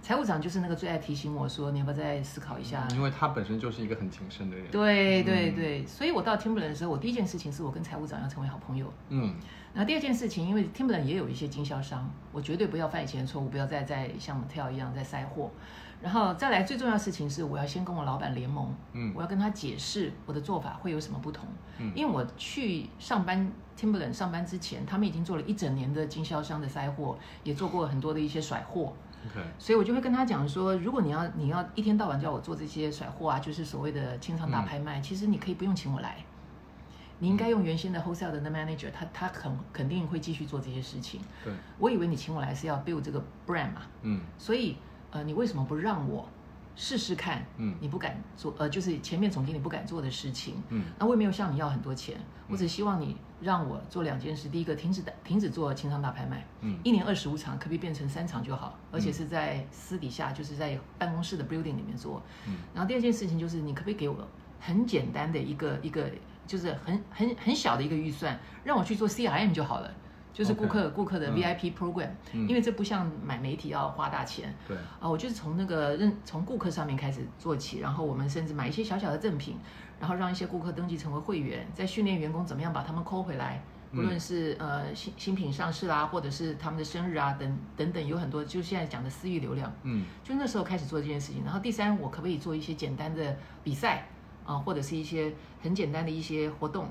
[0.00, 2.86] 财务长就是那个最爱提醒我说，你要不要再思考一下？
[2.92, 4.70] 因为他本身就是一个很谨慎的人。
[4.70, 8.92] 对对嗯对，所以我到 Timberland 的时候，我第一件事情是我跟财务长要成为好朋友。
[9.10, 9.34] 嗯
[9.74, 15.50] 然后第二件事情，因为 Timberland 也有一些经销商，我绝对不要犯以前的错误，不要再再像 Mattel 一样再塞货。
[16.00, 21.44] 然后再来最重要的事情是，我要先跟我老板联盟，嗯我要跟他解释我的做法会有什么不同。
[21.78, 28.94] 嗯因为我去上班 Timberland 上班之前，他们已经做了一整年的经销商的塞货，也做过很多的一些甩货。
[29.30, 36.24] ，OK，所以我就会跟他讲说，如果你要你要一天到晚叫我做这些甩货啊，就是所谓的清仓大拍卖，其实你可以不用请我来，
[37.18, 41.20] 你应该用原先的 wholesale 的那 manager，他他肯肯定会继续做这些事情。
[41.44, 44.76] 对，我以为你请我来是要 build 这个 brand 嘛，嗯所以
[45.10, 46.28] 呃，你为什么不让我
[46.76, 47.44] 试试看？
[47.56, 50.62] 嗯你不敢做，呃，就是前面总经理不敢做的事情。
[50.68, 54.48] 嗯那我也没有向你要很多钱，我只希望你让我做两件事。
[54.48, 58.76] 第一个，停止停止做清仓大拍卖，嗯一年二十五场，可不可以变成三场就好？
[58.90, 62.22] 而且是在私底下，就是在办公室的 building 里面做。
[62.46, 64.16] 嗯然后第二件事情就是，你可不可以给我
[64.60, 66.10] 很简单的一个一个，
[66.46, 69.92] 就是很很很小的一个预算，让我去做 CRM 就好了。
[70.38, 71.34] 就是顾客顾客的嗯。
[71.34, 72.48] VIP program，、嗯。
[72.48, 79.56] 因为这不像买媒体要花大钱，对，啊，我就是从那个认从顾客上面开始做起，然后我们甚至买一些小小的赠品，
[79.98, 90.04] 然后让一些顾客登记成为会员，再训练员工怎么样把他们抠回来，不论是、呃新新品上市啦，或者是他们的生日啊等等等，有很多就现在讲的私域流量，嗯。
[90.22, 91.42] 就那时候开始做这件事情。
[91.44, 94.06] 然后第三，我可不可以做一些简单的比赛
[94.44, 96.88] 啊，或者是一些很简单的一些活动？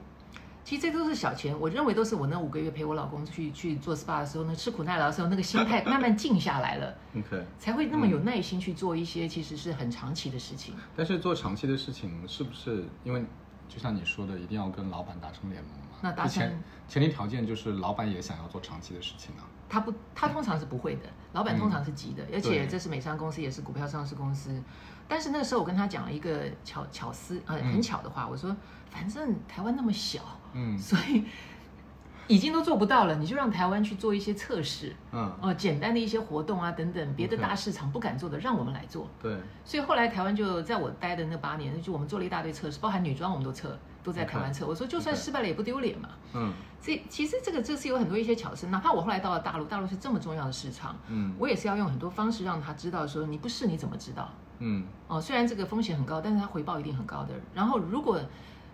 [0.68, 6.94] 其实这都是小钱，我认为都是我那五个月陪我老公去去做 SPA 的时候，那吃苦耐劳的时候，那个心态 慢慢静下来了。
[7.18, 7.42] ，OK。
[7.58, 10.76] 才会那么有耐心去做一些其实是很长期的事情。
[10.94, 13.24] 但是做长期的事情，是不是因为
[13.70, 16.00] 就像你说的，一定要跟老板达成联盟嘛？
[16.02, 19.48] 那达成前前提条件就是老板也想要做长期的事情啊。
[19.70, 24.62] 他不，他通常是不会的，老板通常是急的，而且对这是美商公司，也是股票上市公司。
[25.08, 28.56] 但是那个时候我跟他讲了一个巧巧思，呃，嗯很巧的话，我说，
[28.90, 30.22] 反正台湾那么小，
[30.54, 30.78] 嗯。
[30.78, 31.24] 所以
[32.28, 39.10] 已经都做不到了，你就让台湾去做一些测试，嗯，哦、简单的一些活动啊等等，别的大市场不敢做的，让我们来做。
[39.22, 44.68] 对，所以后来台湾就在我待的那八年，就我们做了一大堆测试，包含女装我们都测，都在台湾测。
[44.68, 46.10] 我说就算失败了也不丢脸嘛。
[46.34, 46.54] 嗯。
[46.82, 51.34] 这其实这个这是有很多一些巧思，哪怕我后来到了大陆，大陆是这么重要的市场，嗯。
[51.40, 54.30] 我也是要用很多方式让他知道说你不试你怎么知道？
[54.60, 57.34] 嗯哦，虽然这个风险很高，但是它回报一定很高的。
[57.54, 58.20] 然后如果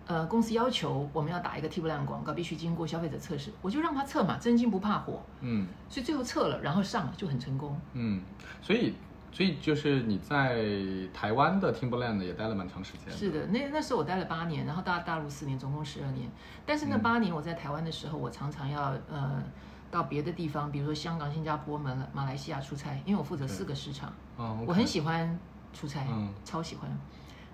[0.06, 7.78] 呃公司要求我们要打一个 T 不烂广告，必须经过消费者测试，我就让他测嘛，真金不怕火，嗯所以最后测了，然后上了就很成功。
[7.92, 8.20] 嗯，
[8.60, 8.94] 所以
[9.32, 10.64] 所以就是你在
[11.12, 13.10] 台湾的 Timberland 也待了蛮长时间。
[13.16, 16.28] 是的，那那时候我待了八年，然后到大陆四年，总共十二年。
[16.66, 19.42] 但是那嗯八年我在台湾的时候，我常常要呃
[19.90, 25.38] 到别的地方，比如说香港、新加坡、马来马来西亚出差，因为我负责四个市场，哦我很喜欢
[25.74, 26.90] 出差，嗯超喜欢。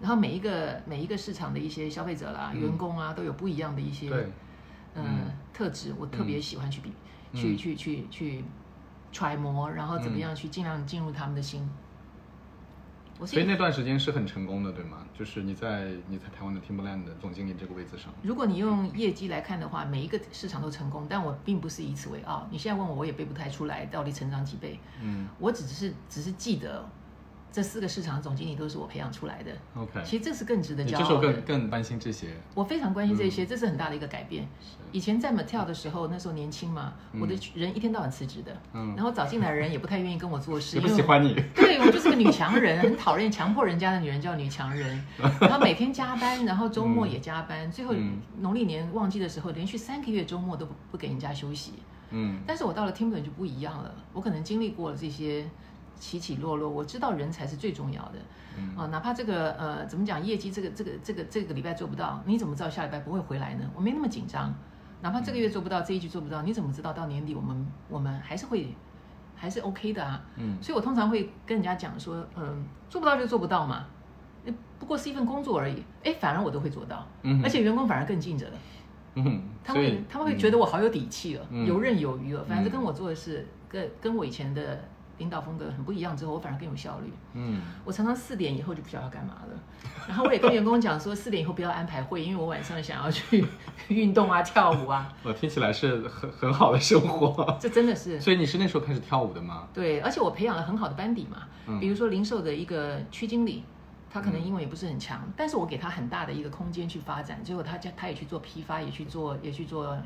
[0.01, 4.09] 然后每一个每一个市场的一些消费者啦、嗯员工啊，都有不一样的一些
[4.95, 6.91] 嗯特质，我特别喜欢去比、
[7.33, 8.45] 嗯去去去去
[9.13, 11.69] 揣摩，然后怎么样去尽量进入他们的心。
[13.19, 15.05] 我所以那段时间是很成功的，对吗？
[15.13, 18.11] 就是你在你在台湾的 Timberland 的总经理这个位置上。
[18.23, 22.49] 如果你用业绩来看的话，每一个市场都成功，但我并不是以此为傲。
[22.51, 24.81] 你现在问我，我也背不太出来到底成长几倍。
[25.03, 26.89] 嗯我只是只是记得
[27.53, 29.51] 这四个市场的总经理都是我培养出来的。
[29.77, 30.01] ，OK。
[30.05, 31.33] 其实这是更值得骄傲的。
[31.33, 32.29] 更更关心这些。
[32.55, 34.47] 我非常关心这些，这是很大的一个改变。
[34.93, 41.35] 以前在 Mattel 的时候，那时候年轻嘛，我的人一天到晚辞职的，嗯然后找进来的人也不太愿意跟我做事，也不因为喜欢你。
[41.55, 45.05] 对我就是个女强人，很讨厌强迫人家的女人叫女强人，
[45.41, 51.75] 然后每天加班，然后周末也加班，最后嗯农历年旺季的时候，连续三个月周末都不不给人家休息。
[52.13, 55.49] 嗯但是我到了 Timberland 就不一样了，我可能经历过了这些
[56.01, 58.15] 起起落落，我知道人才是最重要的。
[58.59, 63.71] 嗯啊，哪怕这个呃怎么讲，业绩这个这个这个这个礼拜做不到，你怎么知道下礼拜不会回来呢？
[63.77, 64.53] 我没那么紧张。
[65.03, 68.75] 哪怕这个月做不到，这一季做不到，你怎么知道到年底我们我们还是会
[69.37, 70.21] 还是 OK 的啊。
[70.37, 73.87] 嗯所以我通常会跟人家讲说，嗯，做不到就做不到嘛，
[74.45, 75.83] 呃不过是一份工作而已。
[76.03, 78.53] 哎，反而我都会做到，嗯而且员工反而更尽责了，
[79.15, 82.45] 嗯，他们他们会觉得我好有底气了，嗯游刃有余了。
[82.45, 84.83] 反正嗯跟我做的事跟跟我以前的
[85.21, 87.13] 领导风格很不一样之后，我反而更有效率。
[87.35, 87.61] 嗯。
[87.85, 89.61] 我常常四点以后就不晓得要干嘛了，
[90.09, 93.45] 然后我也跟员工讲说，四点以后不要安排会，因为我晚上想要去
[93.89, 97.57] 运动啊、跳舞啊， 我听起来是很很好的生活。
[97.61, 98.19] 这真的是。
[98.19, 99.69] 所以你是那时候开始跳舞的吗？
[99.73, 101.79] 对，而且我培养了很好的班底嘛，嗯。
[101.79, 103.63] 比如说零售的一个区经理，
[104.11, 109.97] 他可能英文也不是很强，但是我给他很大的一个空间去发展，最后他家他也去做批发，也去做也去做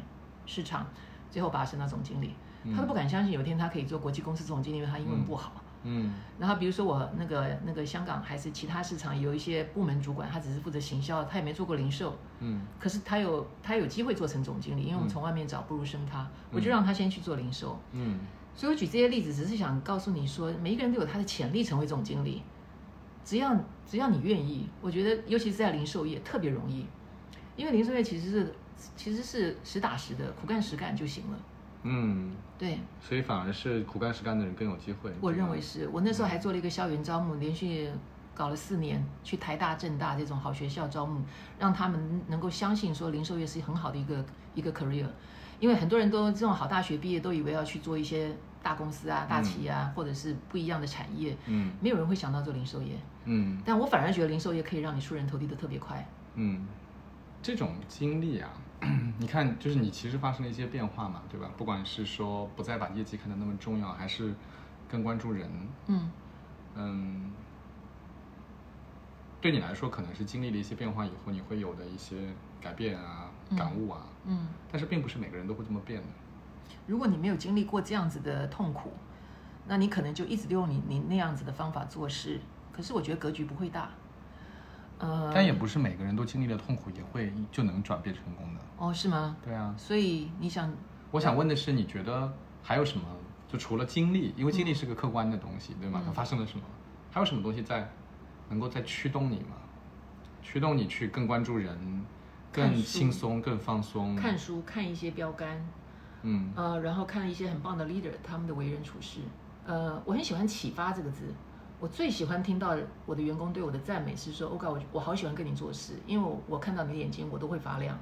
[0.44, 0.86] 市场，
[1.30, 2.34] 最后把他升到总经理，
[2.72, 5.62] 他都不敢相信有一天他可以做国际公司总经理，因为他英文不好。
[5.82, 6.14] 嗯。
[6.38, 12.62] 然后比如说我那个那个香港还是其他市场有一些部门主管，他只是负责行销，他也没做过零售，嗯。
[12.78, 17.78] 可是他有他有机会做成总经理，因为我们从外面找不如升他，我就让他先去做零售。
[17.92, 18.20] 嗯。
[18.56, 22.42] 所以我举这些例子，只是想告诉你说，每一个人都有他的潜力成为总经理，
[23.24, 23.52] 只要
[23.84, 26.86] 只要你愿意，我觉得尤其是在零售业特别容易，
[27.56, 28.54] 因为零售业其实是
[28.96, 31.38] 其实是实打实的，苦干实干就行了。
[31.84, 35.12] 嗯，对，所以反而是苦干实干的人更有机会。
[35.20, 35.88] 我认为是。
[35.92, 37.90] 我那时候还做了一个校园招募，连续
[38.34, 41.22] 搞了四年，去台大、政大这种好学校招募，
[41.58, 45.06] 让他们能够相信说零售业是很好的一个一个 career，
[45.60, 51.70] 因为很多人都这种好大学毕业都以为要去做一些大公司啊、大企业啊，或者是不一样的产业，嗯。
[51.80, 53.60] 没有人会想到做零售业，嗯。
[53.64, 56.06] 但我反而觉得零售业可以让你出人头地的特别快。
[56.36, 56.66] 嗯，
[57.42, 58.50] 这种经历啊，
[59.18, 61.50] 你看，就是你其实发生了一些变化嘛，对吧？
[61.56, 64.34] 不管是说不再把业绩看得那么重要，还是
[64.88, 65.50] 更关注人，
[65.86, 66.10] 嗯
[66.74, 67.32] 嗯，
[69.40, 72.16] 对你来说可能是经历了一些变化以后你会有的一些
[72.60, 76.08] 改变啊、嗯感悟啊，嗯，但是并不是每个人都会这么变的。
[76.86, 78.92] 如果你没有经历过这样子的痛苦，
[79.66, 82.40] 那你可能就一直用你你那样子的方法做事。
[82.72, 83.90] 可是我觉得格局不会大。
[84.98, 88.60] 呃，但也不是每个人都经历了痛苦也会就能转变成功的。
[88.78, 89.36] 哦，是吗？
[89.44, 90.72] 对啊，所以你想，
[91.10, 93.04] 我想问的是，你觉得还有什么？
[93.48, 96.00] 就除了经历，因为经历是个客观的东西，对吗？
[96.02, 96.64] 嗯它发生了什么？
[97.10, 97.88] 还有什么东西在
[98.48, 99.56] 能够在驱动你吗？
[100.42, 102.04] 驱动你去更关注人，
[102.52, 104.14] 更轻松、更放松。
[104.16, 105.64] 看书看一些标杆，
[106.22, 109.20] 嗯呃，然后看一些很棒的 leader 他们的为人处事。
[109.66, 111.32] 呃，我很喜欢“启发”这个字，
[111.84, 117.94] 我最喜欢听到我的员工对我的赞美是说：“欧嘎，我我好喜欢跟你做事，因为我我看到你的眼睛，我都会发亮。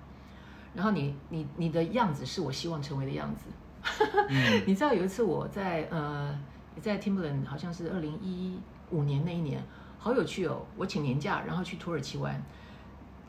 [0.72, 3.46] 然后你你你的样子是我希望成为的样子。
[4.30, 6.38] 嗯你知道有一次我在呃
[6.80, 8.56] 在 Timberland 好像是二零一
[8.92, 9.60] 五年那一年，
[9.98, 10.64] 好有趣哦！
[10.76, 12.40] 我请年假，然后去土耳其玩，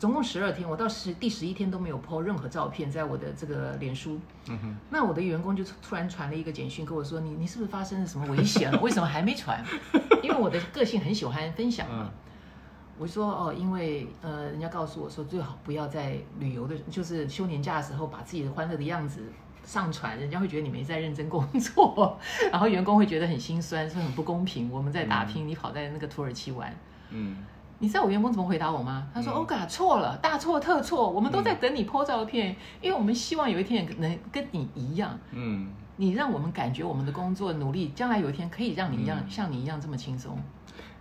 [0.04, 4.20] 总共十二天，我到十第十一天都没有 po 任何照片在我的这个脸书。
[4.50, 8.78] 嗯哼那我的员工就突然传了一个简讯跟我说：“你你是不是发生了什么危险了？
[8.84, 9.64] 为什么还没传？”
[10.22, 12.12] 因为我的个性很喜欢分享嘛。
[12.12, 12.20] 嗯
[13.00, 19.22] 我说哦，因为呃，人家告诉我说最好不要在旅游的，就是休年假的时候把自己的欢乐的样子
[19.64, 22.20] 上传，人家会觉得你没在认真工作，
[22.52, 24.70] 然后员工会觉得很心酸，说很不公平。
[24.70, 26.76] 我们在打拼，你跑在那个土耳其玩。
[27.12, 27.38] 嗯
[27.84, 29.06] 你知道我员工怎么回答我吗？
[29.14, 35.68] 他说：“嗯欧嘎，错了，大错特错，我们都在等你 po 照片，因为我们希望有一天能跟你一样，嗯，
[35.98, 40.42] 你让我们感觉我们的工作努力，将来有一天可以让你一样、嗯像你一样这么轻松。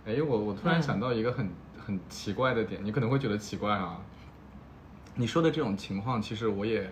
[0.05, 3.97] 哎，我我突然嗯想到一个很、很奇怪的点，你可能会觉得奇怪啊。
[5.15, 6.91] 你说的这种情况，其实我也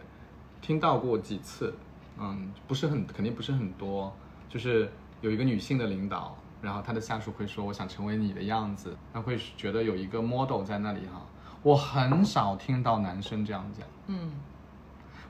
[0.61, 1.73] 听到过几次，
[2.17, 4.15] 嗯，不是很肯定不是很多，
[4.47, 11.25] 就是有一个女性的领导，然后他的下属会说我想成为你的样子，他会觉得有一个 model 在那里哈。
[11.63, 14.31] 我很少听到男生这样讲，嗯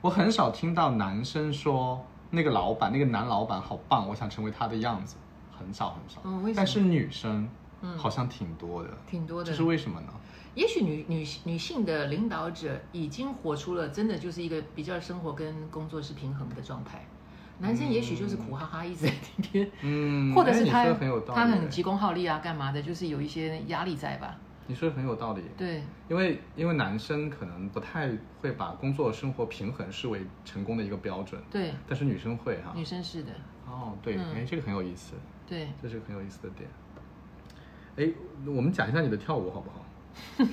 [0.02, 5.16] 我很少听到男生说那个老板那个男老板好棒，我想成为他的样子，
[5.52, 6.22] 很少很少。
[6.56, 7.48] 但是女生，
[7.82, 8.90] 嗯好像挺多的。
[9.06, 10.08] 挺多的这是为什么呢？
[10.54, 17.06] 也许女女女性的领导者已经活出了真的就是一个比较生活跟工作是平衡的状态，
[17.62, 24.36] 男生也许就是苦哈哈一直在天天，嗯， 或者是他很有道理，他很急功好利啊，干嘛的，就是有一些压力在吧？
[24.68, 25.42] 你说的很有道理。
[25.58, 32.72] 对，因为因为男生可能不太会把工作生活平衡视为成功的一个标准，对，但是女生会哈。
[32.76, 33.32] 女生是的，
[33.68, 35.14] 哦，对，嗯哎，这个很有意思，
[35.48, 35.68] 对。
[35.82, 36.70] 这是个很有意思的点。
[37.98, 38.14] 哎，
[38.46, 39.86] 我们讲一下你的跳舞好不好？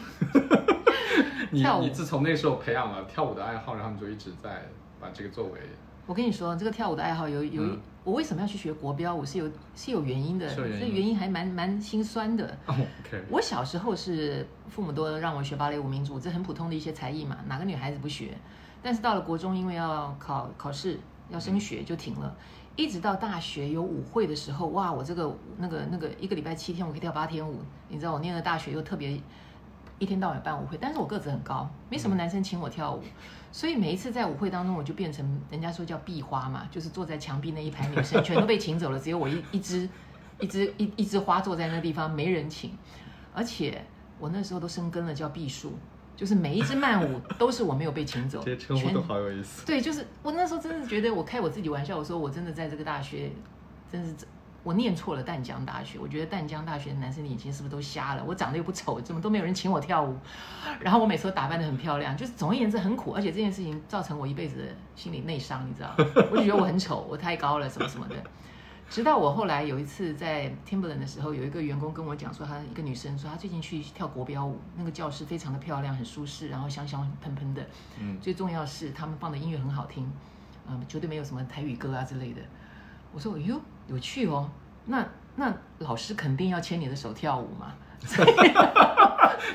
[1.51, 4.67] 你你自从那时候培养了跳舞的爱好，然后你就一直在
[5.01, 5.61] 把这个作为
[6.09, 12.57] 我跟你说，这个跳舞的爱好有有，嗯我为什么要去学国标舞是有是有原因的，这原因还蛮蛮心酸的。
[13.29, 18.35] 我小时候是父母都让我学芭蕾舞民族，这很普通的一些才艺嘛，哪个女孩子不学？
[18.83, 20.99] 但是到了国中，因为要考考试
[21.29, 22.35] 要升学，就停了。
[22.77, 27.61] 一直到大学有舞会的时候，哇，我这个那个那个一个礼拜七天，我可以跳八天舞。
[27.89, 29.21] 你知道我念了大学又特别
[29.99, 33.03] 一天到晚办舞会，但是我个子很高，没什么男生请我跳舞，
[33.51, 39.89] 所以每一次在舞会当中，我就变成人家说叫壁花嘛，就是坐在墙壁那一排女生 全都被请走了，只有我一一只
[40.41, 42.77] 一只一一枝花坐在那地方没人请，
[43.33, 43.85] 而且
[44.19, 45.73] 我那时候都生根了，叫避树。
[46.17, 49.65] 就是每一支慢舞都是我没有被请走， 这些称呼全都好有意思。
[49.65, 53.31] 对，就是我那时候真的觉得我开我自己玩笑，我说我真的在这个大学，
[53.89, 54.13] 真是
[54.69, 55.99] 我念错了淡江大学。
[55.99, 58.23] 我觉得淡江大学的男生的眼睛是不是都瞎了？
[58.23, 60.15] 我长得又不丑，怎么都没有人请我跳舞？
[60.79, 64.65] 然后我每次都打扮得很漂亮，就是总而言之很苦，而且这件事情造成我一辈子的
[64.95, 65.95] 心理内伤，你知道？
[66.31, 68.17] 我就觉得我很丑，我太高了，什么什么的。
[68.91, 77.67] 直到我后来有一次在 Timberland 的时候，有一个员工跟我讲说，她一个女生说她最近去跳国标舞，那个教室非常的漂亮，很舒适，然后香香喷喷的。
[77.99, 80.13] 嗯，最重要是他们放的音乐很好听，
[80.69, 82.43] 嗯，绝对没有什么台语歌啊之类的。
[83.11, 83.59] 我说，哎呦，
[83.89, 84.51] 有趣哦，
[84.87, 87.75] 那那老师肯定要牵你的手跳舞嘛。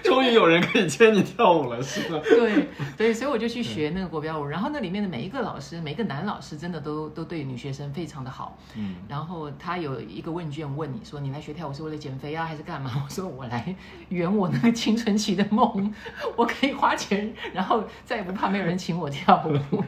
[0.03, 2.19] 终于有人可以牵你跳舞了，是吧？
[2.23, 2.67] 对
[2.97, 8.57] 对，所以我就去学那个国标舞，然后那里面的每一个老师，每一个男老师真的都都对女学生非常的好。
[8.75, 12.91] 嗯，然后他有一个问卷问你说，你来学跳舞是为了减肥啊，还是干嘛？
[13.03, 13.75] 我说我来
[14.09, 15.93] 圆我那个青春期的梦，
[16.35, 19.83] 我可以花钱，然后再也不怕没有人请我跳舞。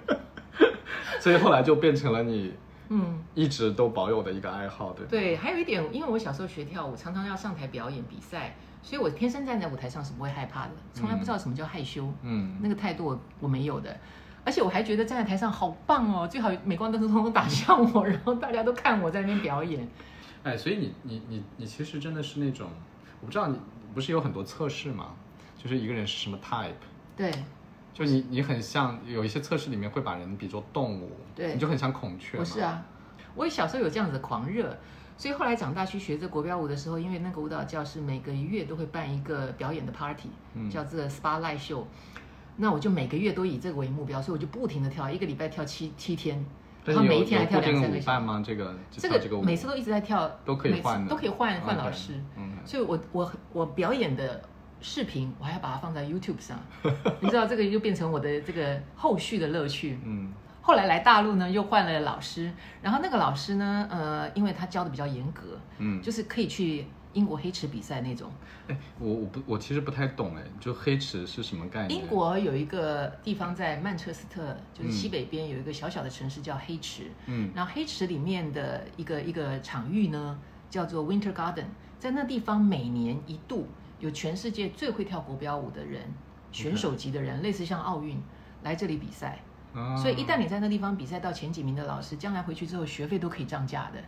[1.20, 2.54] 所以后来就变成了你
[2.88, 5.06] 嗯，一直都保有的一个爱好，对？
[5.06, 12.12] 对，还有一点，因为我小时候学跳舞，常常要上台表演比赛，所以我天生站在舞台上是不会害怕的，从来不知道什么叫害羞。
[12.22, 13.96] 嗯，那个态度我我没有的，
[14.44, 19.88] 而且我还觉得站在台上好棒哦，最好镁光灯都通通打向我，然后大家都看我在那边表演。
[20.42, 22.68] 哎，所以你你你你其实真的是那种，
[23.20, 23.58] 我不知道你
[23.94, 25.14] 不是有很多测试吗？
[25.56, 26.70] 就是一个人是什么 type，
[27.16, 27.32] 对
[27.96, 32.40] 就你你很像有一些测试里面会把人比作动物，对你就很像孔雀嘛。
[32.40, 32.84] 我是啊，
[33.34, 34.76] 我也小时候有这样子的狂热，
[35.16, 41.84] 所以后来长大去学这国标舞的时候，因为那个舞蹈教室每个月都会办一个表演的 party，、嗯叫这个 spotlight show。
[42.58, 46.44] 那我就每个月都以这个为目标，所以我就不停的跳，一个礼拜跳七七天，
[46.84, 48.20] 然后每一天还跳两三个小时。
[48.20, 48.42] 吗？
[48.44, 48.74] 这个
[49.18, 52.12] 这个每次都一直在跳，都可以换的都可以换换老师。
[52.36, 54.42] 嗯，所以我我我表演的
[54.86, 56.56] 视频，我还要把它放在 YouTube 上，
[57.18, 59.98] 你知道这个就变成我的这个后续的乐趣。
[60.04, 60.32] 嗯
[60.62, 62.50] 后来来大陆呢，又换了老师，
[62.82, 68.28] 然后那个老师呢，呃，因为他教的比较严格，嗯，就是可以去英国黑池比赛那种。
[68.66, 72.00] 哎，我我不我其实不太懂哎，就黑池是什么概念？
[72.00, 80.36] 英国有一个地方在曼彻斯特，就是嗯西北边有一个小小的城市叫黑池，嗯然后黑池里面的一个一个场域呢，
[80.68, 81.66] 叫做 Winter Garden，
[82.00, 83.68] 在那地方每年一度
[83.98, 86.02] 有全世界最会跳国标舞的人，
[86.52, 88.20] 选手级的人，类似像奥运
[88.62, 89.40] 来这里比赛。
[89.74, 93.98] 啊所以一旦你在那地方比赛到前几名的老师，将来回去之后学费都可以涨价的，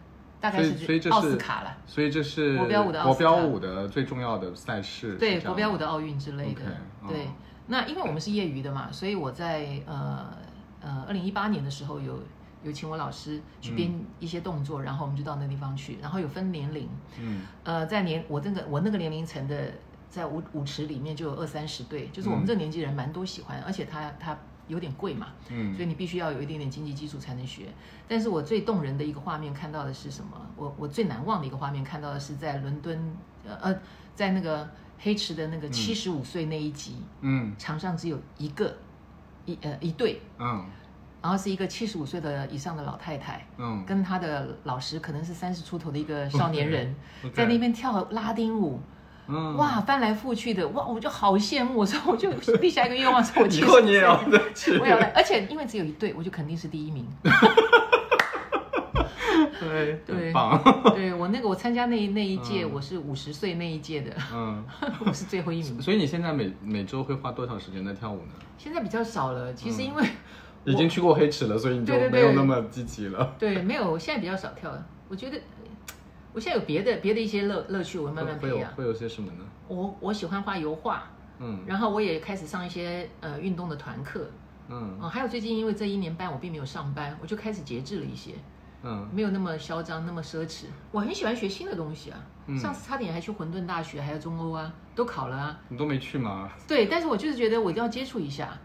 [0.41, 1.77] 大概是是奥斯卡了。
[1.87, 6.63] 所以这是国标舞的奥国斯卡标舞的最重要的赛事，对国标舞的奥运之类的
[7.07, 7.29] 对哦。
[7.67, 10.27] 那因为我们是业余的嘛，所以我在呃
[10.81, 12.19] 呃二零一八年的时候有
[12.63, 16.89] 有请我老师去编一些动作，然后我们就到那地方去，然后有分年龄，
[17.19, 17.43] 嗯。
[17.65, 19.73] 呃，在年我这个我那个年龄层的，
[20.11, 24.37] 在舞舞池里面就有二三十对，就是我们这个年纪人蛮多喜欢，而且它它
[24.67, 25.75] 有点贵嘛，嗯。
[25.75, 27.67] 所以你必须要有一点点经济基础才能学。
[28.09, 30.31] 但是我最动人的一个画面看到的是什么？
[30.57, 33.81] 我我最难忘的一个画面看到的是在伦敦，呃呃，
[34.15, 37.55] 在那个黑池的那个七十五岁那一集，嗯。
[37.57, 38.77] 场上只有一个
[39.47, 40.67] 一呃一对，嗯
[41.23, 46.95] 然后是一个七十五岁的以上的老太太，嗯，跟她的老师可能是三十出头的一个少年人
[47.35, 48.81] 在那边跳拉丁舞。
[49.31, 54.19] 嗯，哇，翻来覆去的，哇，我就好羡慕，所以我就立下一个愿望，说我七十以后你也要
[54.55, 57.07] 去我也要来，而且因为只有一对，我就肯定是第一名。
[59.61, 60.63] 对对很棒，
[60.95, 64.65] 对我那个我参加那那一届，嗯我是五十岁那一届的，嗯，
[65.05, 65.83] 我是最后一名。
[65.83, 68.33] 所以你现在每每周会花多少时间在跳舞呢？
[68.57, 73.35] 现在比较少了，其实因为我已经去过黑池了，所以你就没有那么积极了。
[73.39, 74.87] 对没有，我现在比较少跳了。
[75.09, 75.41] 我觉得
[76.33, 78.73] 我现在有别的别的一些乐乐趣，我慢慢培养。
[78.75, 79.45] 会有些什么呢？
[79.69, 81.05] 我我喜欢画油画，
[81.39, 84.29] 嗯然后我也开始上一些呃运动的团课。
[84.69, 88.33] 嗯哦，还有最近因为这一年半我并没有上班，我就开始节制了一些。
[88.83, 90.67] 嗯没有那么嚣张，那么奢侈。
[90.93, 95.59] 我很喜欢学新的东西啊，嗯上次差点还去混沌大学，还有中欧啊，都考了啊。
[95.69, 96.49] 你都没去吗？
[96.69, 98.57] 对，但是我就是觉得我一定要接触一下。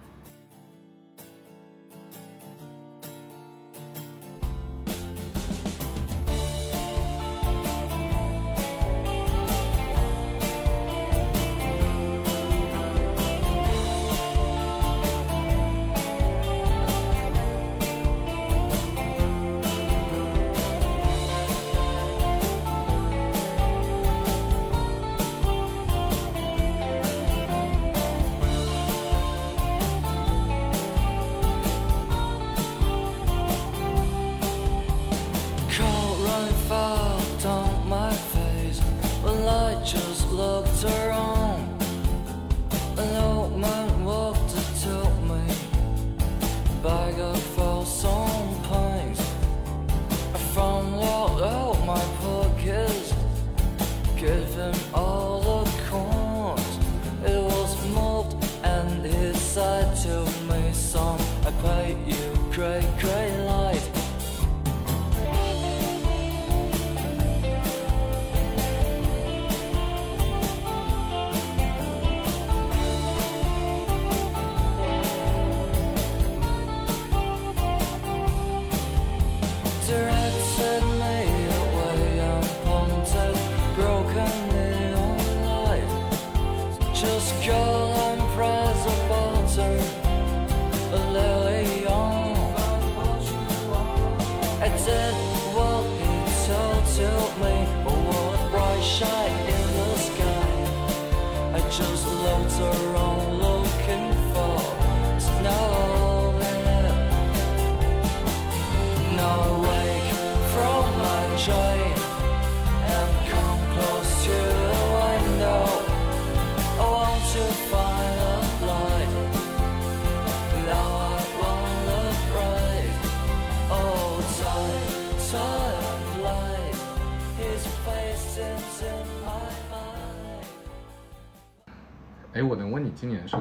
[133.03, 133.35] 今年是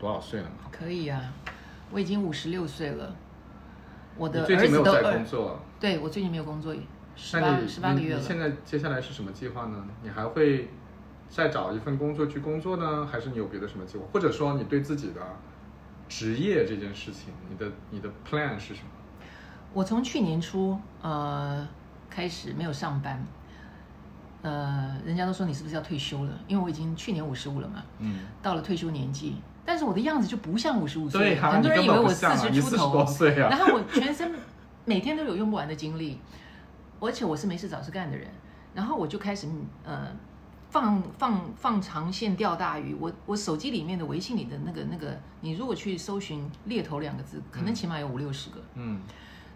[0.00, 0.68] 多少岁了吗？
[0.72, 1.32] 可以啊，
[1.92, 3.14] 我已经五十六岁了，
[4.16, 6.74] 我的儿近没有在子都二工作，对我最近没有工作，
[7.14, 9.86] 十八十八个月你现在接下来是什么计划呢？
[10.02, 10.70] 你还会
[11.28, 14.04] 再找一份工作去工作呢，还是你有别的什么计划？
[14.12, 15.20] 或者说你对自己的
[16.08, 18.88] 职业这件事情，你的你的 plan 是什么？
[19.72, 21.64] 我从去年初呃
[22.10, 23.24] 开始没有上班，
[24.46, 26.30] 呃，人家都说你是不是要退休了？
[26.46, 29.34] 因为我已经去年五十五了嘛，嗯，到了退休年纪，
[29.64, 33.48] 但是我的样子就不像五十五岁，很多人以为我四十出头，多岁啊。
[33.50, 34.32] 然后我全身
[34.84, 36.20] 每天都有用不完的精力，
[37.00, 38.28] 而且我是没事找事干的人，
[38.72, 39.48] 然后我就开始
[39.82, 40.06] 呃
[40.70, 42.94] 放放放长线钓大鱼。
[43.00, 48.62] 我我手机里面的微信里的那个那个，你如果去搜寻猎头两个字，可能起码有五六十个。
[48.74, 49.00] 嗯，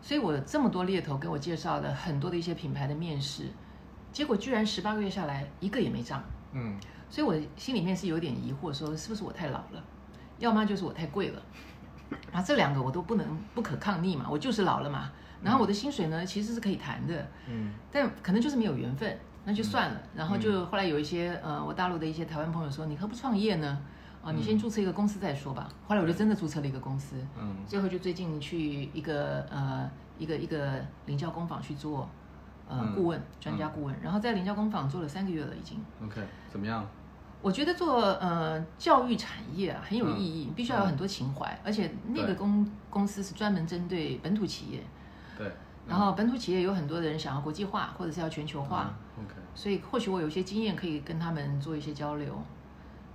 [0.02, 3.44] 所以我这么多猎头给我介绍的很多的一些品牌的面试，
[4.12, 6.76] 结果居然十八个月下来一个也没涨，嗯，
[7.08, 9.82] 所以我心里面是有点疑惑，说是不是我太老了，
[10.38, 11.42] 要么就是我太贵了，
[12.32, 15.10] 啊，这两个我都不能不可抗力嘛，我就是老了嘛。
[15.42, 20.00] 然后我的薪水呢其实是可以谈的，嗯，但可能就是没有缘分，那就算了。
[20.14, 23.80] 然后就后来有一些呃，我大陆的一些台湾朋友说，你何不创业呢？
[24.22, 25.66] 啊，你先注册一个公司再说吧。
[25.88, 27.56] 后来我就真的注册了一个公司，嗯。
[27.66, 32.06] 最后就最近去一个呃一个一个领教工坊去做
[32.70, 32.94] 呃嗯。
[32.94, 35.84] 顾问、专家顾问，然后在林教工坊做了三个月了已经。
[36.02, 36.86] ，OK，怎么样？
[37.42, 44.82] 我觉得做呃教育产业啊很有意义，嗯必须要有很多情怀，而且那个公公司是专门针对本土企业，
[45.38, 45.50] 对，
[45.88, 52.40] 然后本土企业有很多的人想要国际化或者是要全球化，嗯，OK，所以或许我有一些经验可以跟他们做一些交流。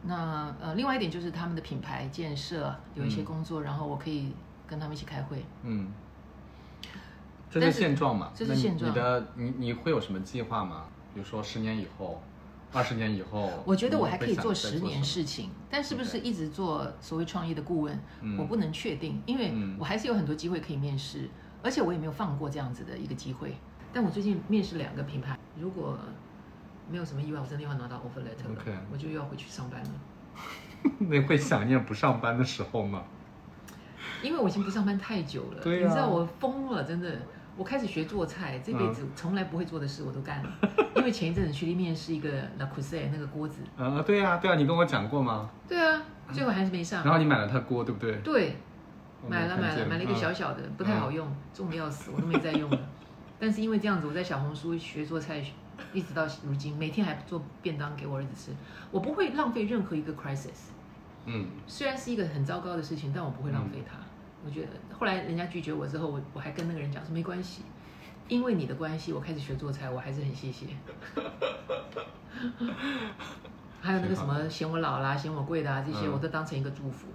[0.08, 3.26] 那呃，另外一点就是他们的品牌建设有一些嗯。
[3.26, 4.34] 工作，然后我可以
[4.68, 5.44] 跟他们一起开会。
[5.64, 5.92] 嗯，
[7.62, 8.32] 这是现状嘛？
[8.36, 10.86] 这是现状你的你你会有什么计划吗？
[11.14, 12.22] 比如说十年以后，
[12.74, 21.30] 二十年以后，我觉得我还可以做十年事情，但是不是一直做所谓创业的顾问，嗯我不能确定，因为嗯我还是有很多机会可以面试，
[21.64, 23.56] 而且我也没有放过这样子的一个机会。
[23.94, 25.98] 但我最近面试两个品牌，如果
[26.92, 29.92] 没有什么意外，我真的要拿到 offer letter 了 OK 我就要回去上班了，
[31.00, 33.04] 你会想念不上班的时候吗？
[34.22, 37.18] 因为我已经不上班太久了，对啊你知道我疯了，真的。
[37.58, 40.50] 我开始学做菜，这辈子嗯从来不会做的事我都干了。
[40.96, 45.50] 因为前一阵子去面试一个 La c u s e 那个锅子，嗯，对呀、对呀、你跟我讲过吗？
[45.68, 46.02] 对啊，
[46.34, 47.04] 最后还是没上。
[47.04, 48.16] 然后你买了他锅，对不对？
[48.18, 48.56] 对，
[49.28, 52.80] 买了买了，买了一个嗯小小的，不太好用，重的要死，我都没再用了。
[53.40, 55.44] 但是因为这样子，我在小红书学做菜，
[55.94, 58.56] 一直到如今，每天还做便当给我儿子吃。
[58.92, 60.72] 我不会浪费任何一个 crisis，
[61.26, 63.98] 嗯虽然是一个很糟糕的事情，但我不会浪费它。
[64.46, 64.68] 我觉得
[64.98, 67.64] 后来人家拒绝我之后，我我还跟那个人讲说没关系，
[68.28, 70.68] 因为你的关系，我开始学做菜，我还是很谢谢。
[73.82, 77.08] 还有那个什么嫌我老啦、嫌我贵的啊，这些嗯我都当成一个祝福。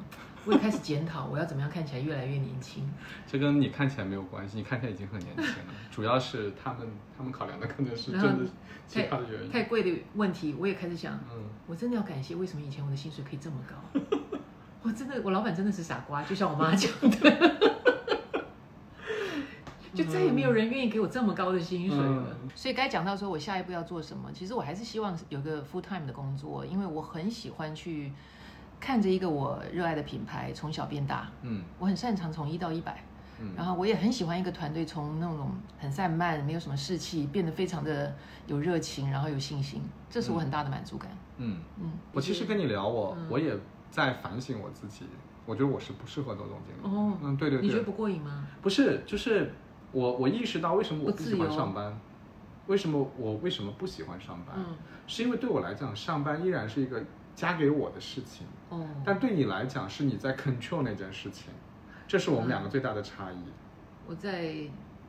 [0.47, 2.91] 我也开始检讨，我要怎么样看起来越来越年轻。
[3.27, 5.75] 这跟你看起来没有关系，你看起来已经很年轻了。
[5.91, 8.51] 主要是他们他们考量的可能是真的
[8.87, 9.51] 其太他的原因。
[9.51, 14.01] 太贵的问题，我也开始想，嗯，我真的要感谢为什么以前我的薪水可以这么高。
[14.83, 17.59] 我真的，我老板真的是傻瓜，就像我妈讲的，
[19.93, 22.25] 就再也没有人愿意给我这么高的薪水了。
[22.43, 22.49] 嗯。
[22.55, 28.13] 所以该讲到说我下一步要做什么，其实我还是希望有个 full time 的工作，因为我很喜欢去
[28.79, 31.63] 看着一个我热爱的品牌从小变大，嗯。
[31.79, 33.05] 我很擅长从一到一百，
[33.39, 33.53] 嗯。
[33.55, 38.15] 然后我也很喜欢一个团队从那种很散漫、没有什么士气，变得非常的
[38.47, 41.11] 有热情，然后有信心，这是我很大的满足感。
[41.37, 43.27] 嗯，嗯，我其实跟你聊，我、嗯。
[43.29, 43.55] 我也
[43.91, 45.05] 在反省我自己，
[45.47, 46.97] 我觉得我是不适合做总经理。
[46.97, 48.47] 哦嗯，对对对，你觉得不过瘾吗？
[48.63, 49.53] 不是，就是
[49.93, 51.99] 我我意识到为什么我不喜欢上班，
[52.67, 54.77] 为什么我为什么不喜欢上班，嗯，
[55.07, 57.03] 是因为对我来讲，上班依然是一个
[57.35, 61.53] 加给我的事情，哦，但对你来讲是你在 control 那件事情，
[62.07, 63.37] 这是我们两个最大的差异。
[64.07, 64.55] 我在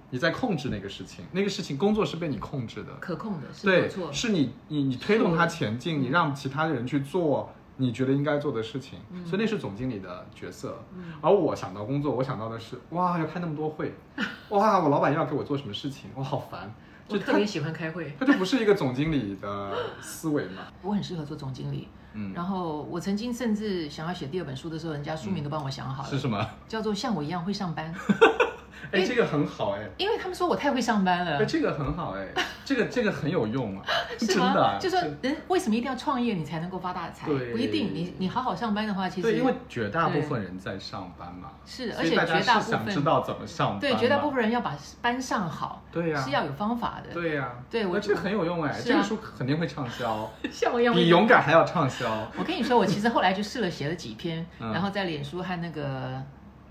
[0.09, 4.11] 你在控制那个事情，那个事情工作是被你控制的，可控的，是没有对，错。
[4.11, 7.49] 是你你你推动它前进，嗯你让其他的人去做
[7.81, 9.25] 你觉得应该做的事情，嗯。
[9.25, 10.81] 所以那是总经理的角色。
[10.95, 11.13] 嗯。
[11.21, 13.93] 而我想到工作，我想到的是哇要开那么多会，
[14.49, 16.73] 哇我老板要给我做什么事情，我好烦，
[17.07, 20.67] 就特别喜欢开会，他就不是一个总经理的思维嘛。
[20.81, 21.87] 我很适合做总经理。
[22.13, 26.45] 嗯，然后我曾经甚至想要写第二本书的时候，人家书名都帮我想好了，是什么？
[26.67, 27.93] 叫做《像我一样会上班》，
[28.91, 29.81] 哎，这个很好哎。
[29.97, 31.45] 因为他们说我太会上班了哎，。
[31.45, 32.27] 这个很好哎，
[32.65, 33.85] 这个这个很有用啊，
[34.19, 34.45] 是吗？
[34.45, 37.27] 真的啊，就说真人为什么一定要创业你才能够发大财？
[37.27, 37.91] 不一定。
[37.93, 47.13] 你你好好上班的话，其实对，因为绝大部分人在上班嘛，是，而且绝大部分想知道怎么上班，对绝大部分人要把班上好，对呀是要有方法的。
[47.13, 52.07] 对呀、对我那这个很有用哎，这个书肯定会畅销， 像我一样比勇敢还要畅销。
[52.37, 56.21] 我跟你说，我其实后来就试了写了几篇，嗯然后在脸书和那个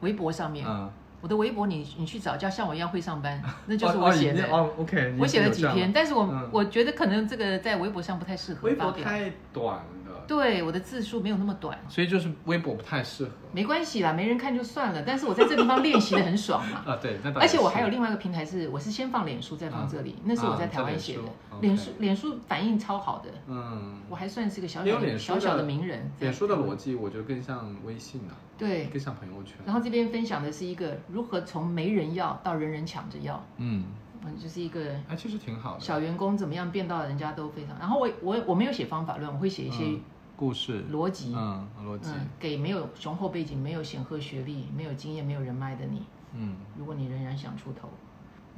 [0.01, 0.91] 微博上面，嗯，
[1.21, 4.45] 我的微博你你去找，叫像我一样会上班， 那就是哦我写的。
[4.45, 8.93] 哦哦，OK，我写了几篇，但是我、嗯我觉得可能这个在微博上不太适合微发表。
[8.95, 9.85] 博太短了，
[10.31, 13.33] 对，我的字数没有那么短，所以就是微博不太适合。
[13.51, 15.03] 没关系啦，没人看就算了。
[15.05, 16.85] 但是我在这地方练习的很爽嘛。
[16.87, 21.23] 啊，对，而且我是还有另外一个平台是，我是先放脸书，再放这里，那是我在台湾写的。
[21.61, 26.09] 脸书脸书反应超好的，嗯，我还算是个小小的小小的名人。
[26.21, 29.57] 脸书的逻辑我觉得更像微信啊，对，更像朋友圈。
[29.67, 33.85] 然后这边分享的是一个如何从没人要到人人抢着要，嗯，
[34.25, 35.81] 嗯，就是一个哎，其实挺好的。
[35.81, 37.77] 小员工怎么样变到人家都非常。
[37.81, 40.01] 然后我我我没有写方法论，我会写一些嗯
[40.41, 47.91] 故事，逻辑，嗯，逻辑，嗯，给没有雄厚背景、没有显赫学历、没有经验、没有人脉的你，嗯如果你仍然想出头，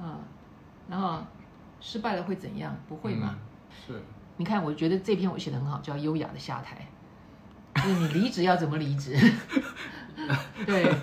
[0.01, 0.21] 啊，
[0.89, 1.19] 然后
[1.81, 2.73] 失败了会怎样？
[2.89, 3.35] 不会嘛？
[3.35, 3.39] 嗯
[3.89, 4.01] 是，
[4.37, 6.87] 你看，我觉得这篇我写的很好，叫优雅的下台。
[7.83, 9.19] 就是你离职要怎么离职？
[10.65, 10.95] 对，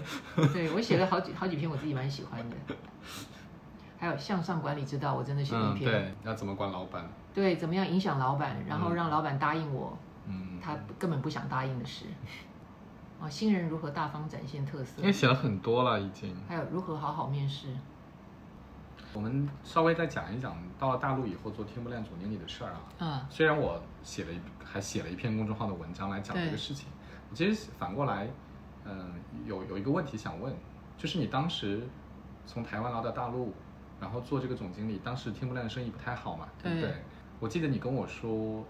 [0.54, 2.56] 对我写了好几好几篇，我自己蛮喜欢的。
[4.00, 5.92] 还有向上管理之道，我真的写了嗯，一篇。
[5.92, 7.06] 对，要怎么管老板？
[7.34, 10.09] 对，怎么样影响老板，然后嗯让老板答应我嗯，
[10.60, 12.06] 他根本不想答应的事。
[13.20, 15.12] 啊，新人如何大方展现特色因为？
[15.12, 16.36] 写了很多了已经。
[16.48, 17.68] 还有如何好好面试？
[19.14, 22.82] 我们稍微再讲一讲到了大陆以后做天不亮总经理的事儿啊。
[23.00, 26.88] 嗯，虽然我写了一还写了一篇公众号的文章来讲这个事情，
[27.30, 28.30] 我其实反过来，
[28.86, 29.12] 嗯、
[29.46, 30.54] 有有一个问题想问，
[30.96, 31.82] 就是你当时
[32.46, 33.52] 从台湾来到大陆，
[34.00, 36.90] 然后做这个总经理，当时天不亮的生意不太好嘛，对不对？
[36.90, 37.04] 对
[37.40, 38.64] 我记得你跟我说，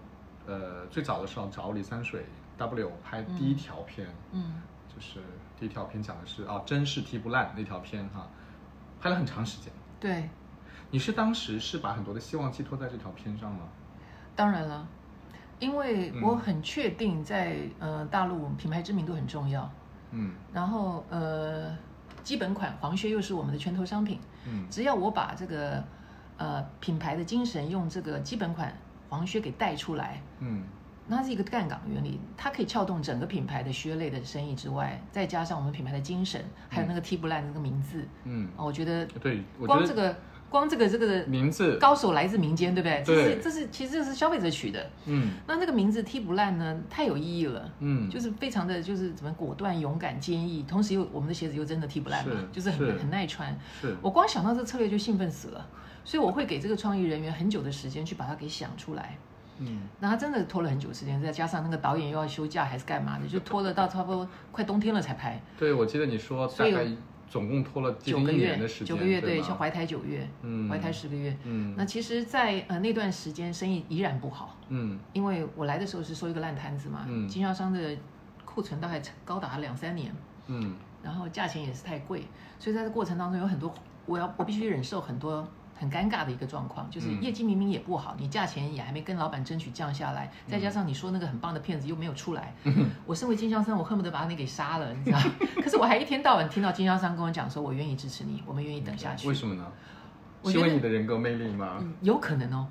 [0.46, 2.24] 呃，最早的时候找李三水
[2.56, 4.60] W 拍第一条片，嗯，
[4.94, 5.20] 就是
[5.58, 8.28] 第一条片讲的是啊，真是踢不烂那条片哈、
[9.00, 9.72] 拍了很长时间。
[9.98, 10.28] 对，
[10.90, 13.68] 你是当时是把很多的希望寄托在这条片上吗？
[14.34, 14.86] 当然了，
[15.58, 19.70] 因为嗯我很确定在呃大陆品牌知名度很重要，
[20.10, 21.76] 嗯然后呃
[22.22, 25.84] 基本款黄靴又是我们的拳头商品，嗯只要我把这个
[26.38, 28.74] 呃品牌的精神用这个基本款
[29.10, 30.62] 黄靴给带出来，嗯。
[31.06, 40.16] 那是一个杠杆原理，它可以撬动整个品牌的靴类的生意之外，再加上我们品牌的精神，还有那个踢不烂那个名字，嗯，哦，我觉得对，光这个
[40.48, 43.02] 光这个这个名字，高手来自民间，对不对？
[43.04, 44.88] 这是这是其实这是消费者取的。
[45.06, 45.32] 嗯。
[45.48, 47.68] 那这个名字踢不烂呢，太有意义了。
[47.80, 53.58] 嗯，就是非常的就是怎么果断、勇敢、坚毅，同时又我们的鞋子又真的踢不烂嘛，就是很很耐穿。
[53.80, 53.96] 是。
[54.00, 55.66] 我光想到这策略就兴奋死了，
[56.04, 59.16] 所以我会给这个创意人员很久的时间去把它给想出来。
[59.58, 59.82] 嗯。
[60.00, 66.86] 那他真的拖了很久时间，再加上那个导演又要休假还是干嘛的， 就拖了到差不多快冬天了才拍，对，我记得你说大概
[67.28, 69.46] 总共拖了九个月的时，间，九个月对，吗？
[69.46, 70.68] 像怀胎九月，嗯。
[70.68, 71.36] 怀胎十个月。
[71.44, 71.74] 嗯。
[71.76, 74.98] 那其实在，呃那段时间生意依然不好，嗯。
[75.12, 77.28] 因为我来的时候是收一个烂摊子嘛，嗯。
[77.28, 77.96] 经销商的
[78.44, 80.12] 库存大概高达两三年，
[80.48, 80.74] 嗯。
[81.02, 82.26] 然后价钱也是太贵，
[82.58, 83.72] 所以在这过程当中有很多
[84.06, 85.46] 我要我必须忍受很多
[85.80, 92.54] 很尴尬的一个状况，就是嗯业绩明明也不好，你价钱也还没跟老板争取降下来，再加上你说那个很棒的片子又没有出来，
[93.06, 95.18] 我身为经销商，我恨不得把你给杀了，你知道？
[95.62, 99.26] 可是我还一天到晚听到经销商跟我讲说，我愿意支持你，我们愿意等下去。
[99.26, 99.66] 为什么呢？
[100.44, 101.76] 是因为你的人格魅力吗？
[101.80, 102.66] 嗯，有可能哦。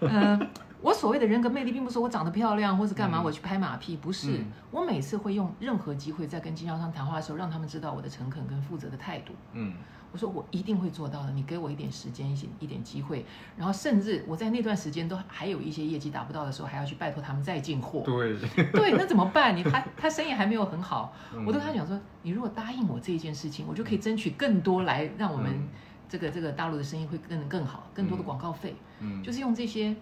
[0.00, 0.38] 呃，
[0.82, 4.38] 我所谓的人格魅力，并不是我长得漂亮或是干嘛，嗯我去拍马屁，不是。
[4.38, 9.32] 嗯我每次会用任何机会在跟经销商谈话的时候，让他们知道我的诚恳跟负责的态度。
[9.54, 9.72] 嗯
[10.12, 13.24] 我说我一定会做到的，你给我一点时间，一些一点机会，
[13.56, 18.00] 然后甚至我在那段时间都还有一些业绩达不到的时候，还要去拜托他们再进货。
[18.00, 18.38] 对，
[18.72, 19.54] 对，那怎么办？
[19.56, 21.44] 你他 他生意还没有很好，嗯。
[21.44, 25.68] 我都跟他讲说，你如果答应我这一件事情，我就可以争取更多来让我们嗯。
[26.08, 28.74] 这个这个大陆的生意会更更好，更多的广告费。
[29.00, 29.22] 嗯。
[29.22, 29.94] 就是用这些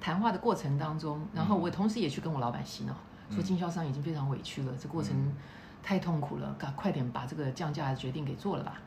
[0.00, 2.92] 谈话的过程当中，然后我同时也去跟我老板洗脑，
[3.30, 5.32] 说嗯经销商已经非常委屈了，这过程嗯。
[5.82, 8.80] 太痛苦了，赶快点把这个降价的决定给做了吧。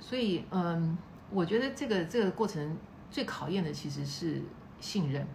[0.00, 0.96] 所以，嗯，
[1.30, 2.76] 我觉得这个这个过程
[3.10, 4.42] 最考验的其实是
[4.80, 5.26] 信任，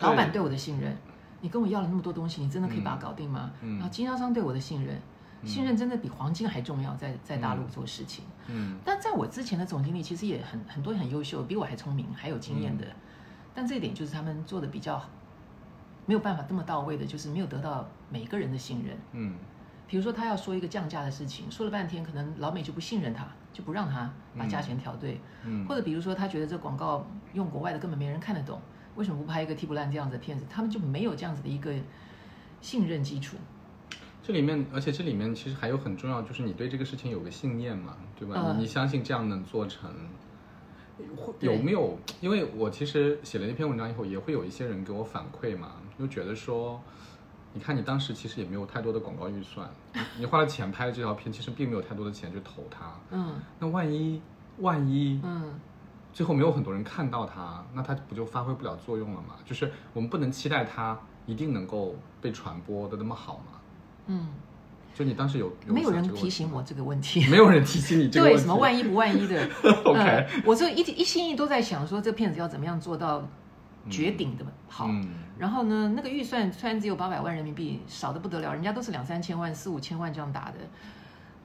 [0.00, 0.94] 老板对我的信任。
[1.40, 3.50] 你跟我要了那么多东西，你真的可以把它搞定吗？
[3.62, 5.00] 嗯然后经销商对我的信任，
[5.46, 8.24] 信任真的比黄金还重要，在在大陆嗯做事情。
[8.48, 12.84] 嗯但在我之前的总经理其实也很很多很优秀，比我还聪明，还有经验的。
[12.84, 12.96] 嗯
[13.52, 15.02] 但这一点就是他们做的比较
[16.06, 18.96] 没有办法这么到位的，就是没有得到每个人的信任。
[19.12, 19.34] 嗯
[19.88, 25.20] 比如说他要说一个降价的事情，说了半天，可能老美就不信任他，就不让他把价钱调对。
[25.44, 28.60] 嗯，或者比如说他觉得这广告用国外的根本没人看得懂，
[28.96, 30.44] 为什么不拍一个踢不烂这样子的片子？
[30.50, 31.72] 他们就没有这样子的一个
[32.60, 33.36] 信任基础。
[34.22, 38.34] 这里面，而且这里面其实还有很重要，就是你对这个事情有个信念嘛，对吧？
[38.36, 39.90] 嗯你你相信这样能做成，
[41.16, 41.98] 会有没有？
[42.20, 46.80] 因为我其实写了那篇文章以后，也会有一些人给我反馈嘛，就觉得说，
[47.52, 52.92] 你看你当时其实也没有太多的广告预算，你你花了钱拍的这条片，其实并没有太多的钱去投它。
[53.10, 54.22] 嗯那万一
[54.58, 55.58] 万一嗯，
[56.12, 59.34] 最后没有很多人看到它，那它不就发挥不了作用了吗？
[59.44, 63.60] 就是我们不能期待它一定能够被传播的那么好吗。
[64.06, 64.28] 嗯，
[64.94, 67.26] 就你当时有没有人提醒我这个问题。
[67.28, 68.36] 没有人提醒你这个对，问题。
[68.36, 69.48] 对什么万一不万一的
[69.84, 73.28] OK 呃我这一一心一意都在想说，这片子要怎么样做到
[73.88, 74.86] 绝顶的好。
[74.88, 75.08] 嗯
[75.40, 80.58] 然后呢，那个预算虽然只有八百万人民币，少的不得了，人家都是两三千万、四五千万这样打的。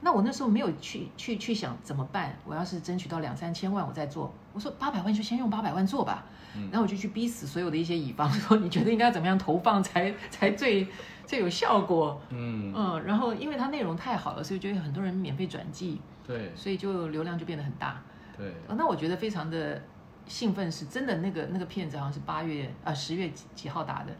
[0.02, 4.32] 那我那时候没有去去去想怎么办，我要是争取到两三千万，我再做。
[4.52, 6.24] 我说八百万就先用八百万做吧。
[6.54, 10.86] 嗯然后我就去逼死所有的一些乙方， 说你觉得应该怎么样投放才才最
[11.26, 12.20] 最有效果？
[12.30, 18.02] 嗯，嗯，然后因为它内容太好了，所以就有很多人免费转寄，对所以就流量就变得很大。
[18.36, 19.82] 对，呃那我觉得非常的
[20.26, 24.12] 兴奋，是真的那个那个片子好像是八月啊十月几几号打的，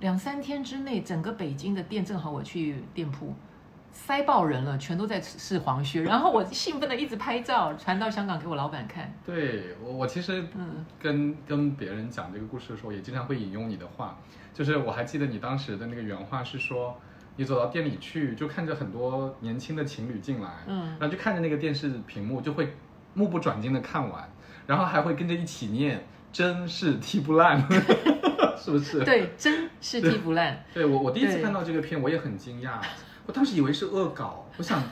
[0.00, 3.34] 两三天之内，整个北京的店正好我去店铺。
[3.94, 9.12] 塞爆人了，全都在试黄靴，然后我兴奋的一直拍照，传到香港给我老板看。
[9.22, 14.16] 对我我其实嗯跟跟别人讲这个故事的时候，也经常会引用你的话，
[14.54, 16.98] 就是我还记得你当时的那个原话是说，
[17.36, 22.74] 你走到店里去，就看着很多年轻的情侣进来，嗯然后就看着那个电视屏幕，就会
[23.12, 24.26] 目不转睛的看完，
[24.66, 27.60] 然后还会跟着一起念，真是踢不烂，
[28.56, 29.00] 是不是？
[29.04, 30.64] 对，真是踢不烂。
[30.72, 32.72] 对我，我第一次看到这个片，我也很惊讶。
[33.26, 34.82] 我当时以为是恶搞，我想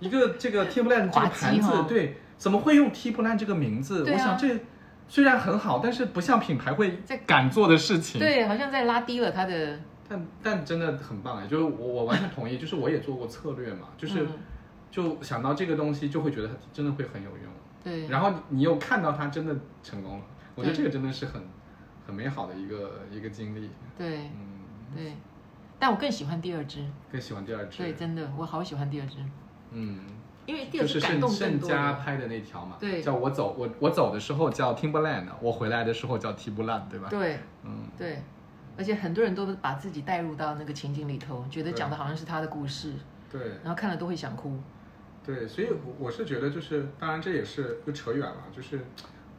[0.00, 4.02] 一个这个踢不烂这个盘子，哦对，怎么会用踢不烂这个名字？
[4.08, 4.58] 啊我想这
[5.08, 14.28] 虽然很好，但是不像品牌会在敢做的事情。，对，好像在拉低了他的，但但真的很棒哎，就是我我完全同意，就是我也做过策略嘛，就是、嗯
[14.94, 17.52] 就想到这个东西，就会觉得它真的会很有用。
[17.84, 20.24] 对，然后你又看到他真的成功了，
[20.54, 21.42] 我觉得这个真的是很
[22.06, 23.70] 很美好的一个一个经历。
[23.96, 25.12] 对嗯，对，
[25.78, 27.78] 但我更喜欢第二支，更喜欢第二支。
[27.78, 29.18] 对，真的，我好喜欢第二支，
[29.70, 30.00] 嗯。
[30.46, 31.60] 因为第二就是盛支感动更盛。
[31.60, 37.08] 家拍的那条嘛，对叫我走我我走的时候叫 Timberland，我回来的时候叫 Timberland，对吧？
[37.08, 38.22] 对嗯，对，
[38.76, 42.92] 而且很多人都把自己带入到那个情景里头，觉得讲的好像是他的故事，
[43.32, 44.60] 对然后看了都会想哭。
[45.24, 48.80] 对，所以我我是觉得就是，当然这也是又扯远了，就是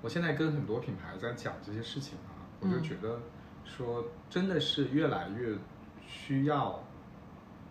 [0.01, 2.83] 我现在跟很多品牌在讲这些事情啊，我就嗯。
[2.83, 3.19] 觉得
[3.63, 5.55] 说真的是越来越
[6.07, 6.83] 需要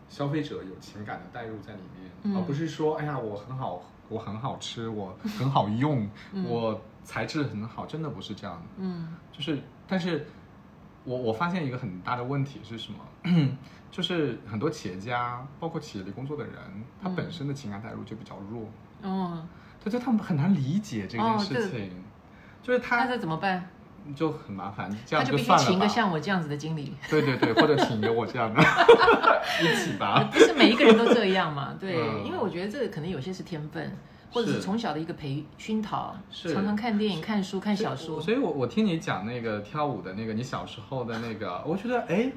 [0.08, 2.36] 消费者有情感的代入在里面，嗯。
[2.36, 6.44] 而不是说哎呀我很好，我很好吃，我很好用，嗯。
[6.44, 8.66] 我材质很好，真的不是这样的。
[8.76, 9.16] 嗯。
[9.32, 9.58] 就是，
[9.88, 10.26] 但是
[11.04, 12.98] 我我发现一个很大的问题是什么？
[13.94, 16.54] 就是很多企业家，包括企业里工作的人，
[17.00, 18.68] 他嗯本身的情感代入就比较弱，
[19.02, 19.46] 哦，
[19.84, 21.92] 对，就他们很难理解这件事情，
[22.60, 23.70] 就是他那他这怎么办？
[24.16, 25.56] 就很麻烦，这他就必须。
[25.56, 28.60] 请一个像我这样子的经理，对对对，或者请一个我这样的
[29.62, 30.28] 一起吧。
[30.32, 31.76] 不是每一个人都这样嘛？
[31.80, 33.96] 对，嗯因为我觉得这个可能有些是天分，
[34.32, 36.14] 或者是是从小的一个培熏陶，
[36.52, 38.20] 常常看电影、看书、看小说。
[38.20, 42.30] 所以我我听你讲那个跳舞的那个，你小时候的那个，我觉得哎，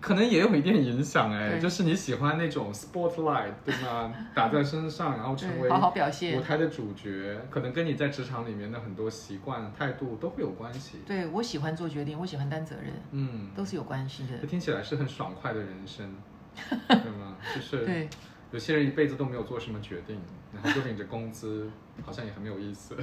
[0.00, 4.14] 可能也有一点影响哎，就是你喜欢那种 spotlight 对吗？
[4.34, 10.98] 打在身上，然后成为好好表现舞台的主角，可能跟你在职场里面的很多习惯、态度都会有关系。
[11.06, 14.38] 对我喜欢做决定，我喜欢担责任，嗯，都是有关系的。
[14.40, 16.14] 这听起来是很爽快的人生，
[16.88, 17.36] 对吗？
[17.54, 18.08] 就是对，
[18.52, 20.18] 有些人一辈子都没有做什么决定，
[20.52, 21.68] 然后就领着工资，
[22.02, 22.96] 好像也很没有意思。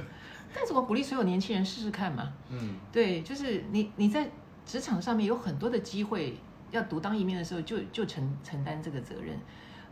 [0.54, 2.32] 但是我鼓励所有年轻人试试看嘛。
[2.50, 4.30] 嗯对，就是你你在
[4.64, 6.36] 职场上面有很多的机会，
[6.70, 9.38] 要独当一面的时候就就承承担这个责任。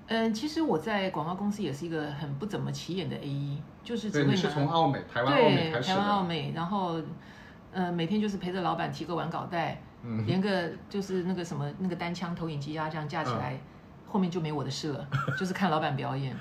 [0.07, 5.97] 嗯，其实我在广告公司也是一个很不怎么起眼的 A E，就是只对，会你是从澳美、台湾澳美对台开始的。
[5.97, 7.01] 湾澳美，然后
[7.73, 13.59] 呃每天就是陪着老板提个完稿袋，嗯连个就是那个什么那个单枪投影机啊这样架起来，
[14.07, 15.09] 后面就没我的事了，
[15.41, 16.37] 就是看老板表演。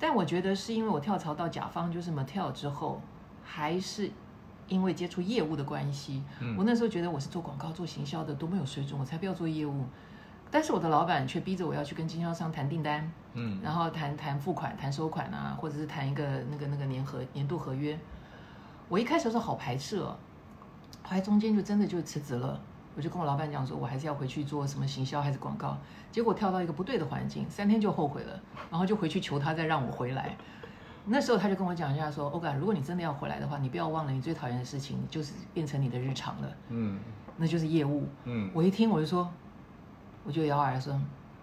[0.00, 3.00] 但我觉得是因为我跳槽到甲方就是 Mattel 之后，
[3.44, 4.10] 还是
[4.68, 9.84] 因为接触业务的关系，嗯我那时候觉得我是做广告做行销的多么有水准，我才不要做业务。
[10.50, 17.98] 但是我的老板却逼着我要去跟经销商谈订单，嗯然后谈谈付款、谈收款啊，或者是谈一个那个那个年合年度合约。
[18.88, 20.16] 我一开始的时候好排斥哦，
[21.02, 22.58] 后来中间就真的就辞职了。
[22.96, 25.76] 我就跟我老板讲说，我还是要回去做什么行销还是广告。
[26.10, 28.40] 结果跳到一个不对的环境，三天就后悔了，
[28.70, 30.36] 然后就回去求他再让我回来。
[31.10, 37.00] 那时候他就跟我讲一下说，欧嘎，如果你真的要回来的话，你不要忘了你最讨厌的事情就是变成你的日常了，嗯
[37.36, 38.06] 那就是业务。
[38.24, 39.30] 嗯我一听我就说，
[40.24, 41.00] 我就摇耳说，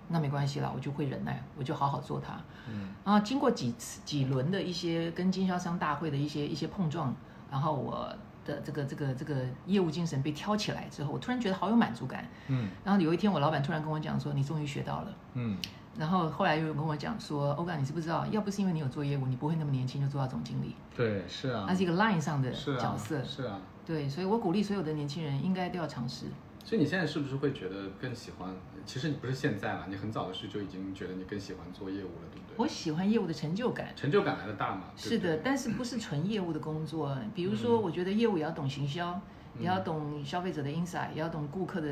[0.07, 2.34] 那没关系啦，我就会忍耐，我就好好做它。
[2.70, 7.13] 嗯然后经过几次几轮的一些跟经销商大会的一些一些碰撞，
[7.49, 8.13] 然后我
[8.45, 12.28] 的这个这个这个业务精神被挑起来之后，我突然觉得好有满足感。
[12.49, 15.13] 嗯然后有一天，我老板突然跟我讲说：“你终于学到了。
[15.34, 15.57] 嗯”
[15.98, 18.26] 然后后来又跟我讲说：“欧嘎，你知不知道？
[18.28, 20.76] 要不是因为你有做业务，你不会那么年轻就做到总经理。
[20.96, 23.24] 对，是啊，那是一个 line 上的角色。
[23.24, 23.60] 是啊。
[23.86, 26.26] 对，所以我鼓励所有的年轻人应该都要尝试。
[26.64, 28.50] 所以你现在是不是会觉得更喜欢？
[28.86, 32.56] 其实你不是现在了，你很早的时候就已经觉得你更喜欢做业务了，对不对？
[32.58, 33.88] 我喜欢业务的成就感。
[33.96, 34.86] 成就感来的大嘛？
[34.98, 37.16] 是的，但是不是纯业务的工作？
[37.36, 39.20] 比如说，嗯我觉得业务也要懂行销，
[39.60, 41.88] 也要懂消费者的 insight，也要懂顾客的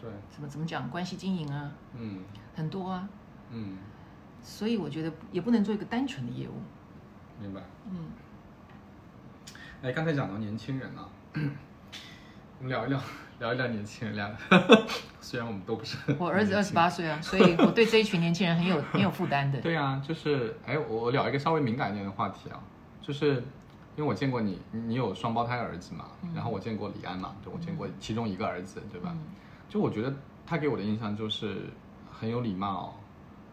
[0.00, 2.20] 对，怎么怎么讲关系经营啊，嗯
[2.58, 3.08] 很多啊。
[3.52, 3.78] 嗯，
[4.42, 6.54] 所以我觉得也不能做一个单纯的业务。
[7.40, 7.60] 明白。
[7.88, 8.10] 嗯，
[9.82, 11.08] 哎，刚才讲到年轻人啊，
[12.58, 13.00] 我们聊一聊，
[13.38, 14.28] 聊一聊年轻人，聊。
[15.20, 19.60] 虽然我们都不是，我儿子二十八岁啊， 所以我对这一群年轻人很有很有负担的。
[19.60, 22.58] 对啊，就是哎，我我聊一个稍微敏感一点的话题啊，
[23.00, 23.34] 就是
[23.96, 29.10] 因为我见过你，你你有双胞胎儿子嘛，然后我见过李安嘛，对我见过其中一个儿子，对吧？
[29.14, 29.24] 嗯
[29.68, 30.10] 就我觉得
[30.46, 31.66] 他给我的印象就是
[32.18, 32.94] 很有礼貌，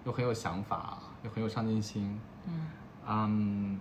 [0.05, 2.19] 又很有想法，又很有上进心。
[2.47, 2.67] 嗯
[3.07, 3.79] 嗯，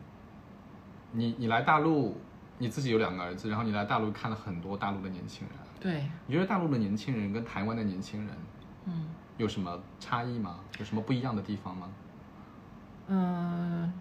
[1.13, 2.17] 你你来大陆，
[2.59, 8.37] 你自己有两个儿子，然后你来大陆看了很多大陆的年轻人，对，你觉得大陆的年轻人跟台湾的年轻人
[8.85, 9.09] 嗯
[9.39, 10.61] 有什么差异吗？
[10.79, 11.89] 有什么不一样的地方吗？
[13.07, 13.93] 嗯，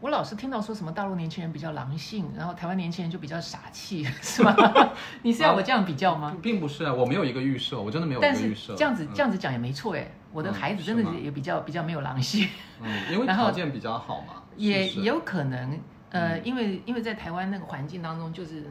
[0.00, 4.54] 我老是听到说什么大陆年轻人比较狼性，然后台湾年轻人就比较傻气， 是吗？
[5.22, 6.36] 你是要我这样比较吗？
[6.42, 8.74] 并不是啊，我没有一个预设，我真的没有一个预设。
[8.74, 12.48] 这样子嗯这样子讲也没错哎，我的嗯孩子真的是也比较比较没有狼性。
[12.82, 18.70] 嗯，因为 条件比较好嘛，也有可能，呃，嗯因为因为在台湾那个环境当中，就是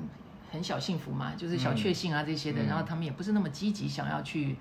[0.51, 4.55] 很小幸福嘛，就是小确幸啊这些的，嗯然后他们也不是那么积极想要去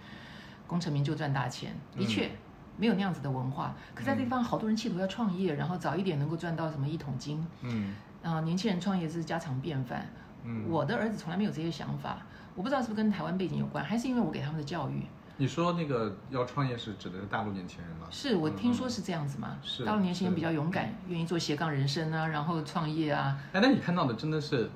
[0.66, 2.30] 功成名就赚大钱，的嗯确。
[2.78, 10.07] 没有那样子的文化，可在这地方好多人企图要创业，然后早一点能够赚到什么一桶金，嗯啊、年轻人创业是家常便饭。
[10.44, 10.66] 嗯。
[10.68, 12.18] 我的儿子从来没有这些想法，
[12.55, 15.07] 我不知道是不是跟台湾背景有关，还是因为我给他们的教育。
[15.39, 18.07] 你说那个要创业是指的是大陆年轻人吗？
[18.11, 19.57] 是我听说嗯是这样子嘛？
[19.62, 23.39] 是大陆年轻人比较勇敢，愿意做斜杠人生啊，然后创业啊。
[23.53, 24.70] 哎，那你看到的真的是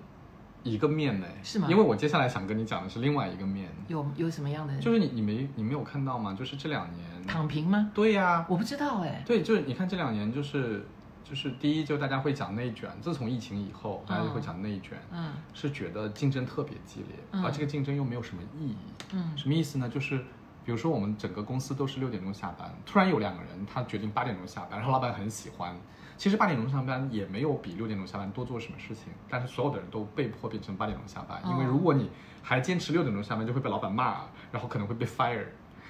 [0.63, 1.27] 一个面呢？
[1.43, 4.79] 是吗因为我接下来想跟你讲的是另外一个面，有有什么样的？
[4.79, 6.35] 就是你你没你没有看到吗？
[6.35, 7.91] 就是这两年，躺平吗？
[7.95, 10.87] 对呀、我不知道哎、对，就是你看这两年，就是
[11.25, 18.77] 就是第一，就大家会讲内卷，自从疫情以后，大家就会讲内卷，嗯是觉得竞争特别激烈，嗯而这个竞争又没有什么意义。
[19.13, 19.89] 嗯什么意思呢？
[19.89, 20.23] 就是
[20.71, 25.77] 比如说我们整个公司都是六点钟下班，突然有两个人他决定八点钟下班，然后老板很喜欢。
[26.17, 32.09] 其实八点钟上班也没有比六点钟下班多做什么事情，但是所有的人都被迫变成八点钟下班，因为哦如果你
[32.41, 34.19] 还坚持六点钟下班，就会被老板骂，
[34.53, 35.45] 然后可能会被 fire。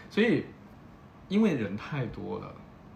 [0.08, 0.46] 所以
[1.28, 2.50] 因为人太多了，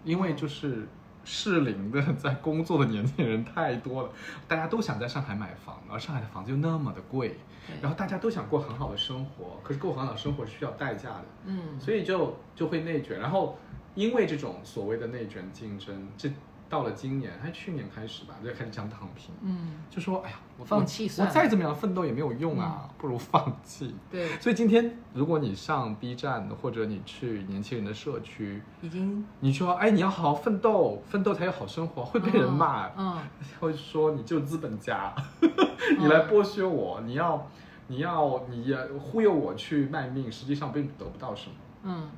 [0.05, 0.89] 因为就是
[1.25, 4.11] 适龄的 在工作的年轻人太多了，
[4.47, 7.37] 大家都想在上海买房，而上海的房子又那么的贵，
[7.81, 13.59] 然后大家都想过很好的生活，可是过很好的生活是需要代价的，嗯，所以就就会内卷，然后
[13.95, 16.31] 因为这种所谓的内卷竞争，这
[16.69, 21.31] 到了今年，还去年开始吧，就开始讲躺平，嗯，就说哎呀，我放弃我算了。
[21.31, 23.95] 嗯我再怎么样奋斗也没有用啊，不如放弃。
[24.11, 33.19] 对，所以今天如果你上 B 站或者你去年轻人的社区，已经你说哎你要好好奋斗，奋斗才有好生活，会被人骂，嗯，
[33.61, 35.15] 会说你就是资本家，
[35.99, 37.47] 你来剥削我，你要
[37.87, 41.57] 你要你要忽悠我去卖命，实际上并得不到什么。
[41.85, 42.09] 嗯，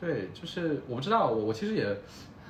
[0.00, 2.00] 对，就是我不知道，我我其实也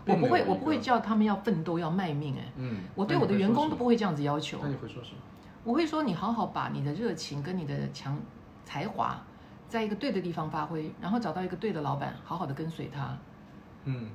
[0.07, 3.94] 我不会，我不会叫他们要奋斗要卖命哎，嗯，我对我的员工都不会。
[3.94, 5.18] 会这样子要求那，你会说什么？
[5.62, 8.18] 我会说你好好把你的热情跟你的强
[8.64, 9.22] 才华，
[9.68, 13.16] 在一个对的地方发挥，然后找到一个对的老板，好好的跟随他。
[13.84, 14.09] 嗯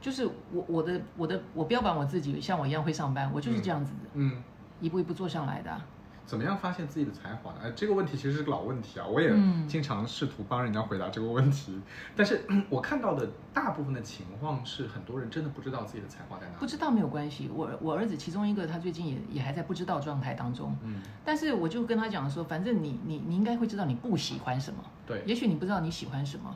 [0.00, 4.42] 就是我我的我的我标榜我自己像我一样会上班，我就是这样子的，嗯，
[4.80, 5.84] 一步一步做上来的啊。
[6.26, 7.58] 怎么样发现自己的才华呢？
[7.62, 11.80] 哎，这个问题其实是个老问题啊，我也嗯经常试图帮人家回答这个问题，
[12.16, 16.58] 但是 我看到的大部分的情况是，很多人真的不知道自己的才华在哪里。
[16.58, 26.52] 不知道没有关系，我我儿子其中一个他最近也也还在不知道状态当中，嗯，但是我就跟他讲说，反正你你你应该会知道你不喜欢什么，对，也许你不知道你喜欢什么，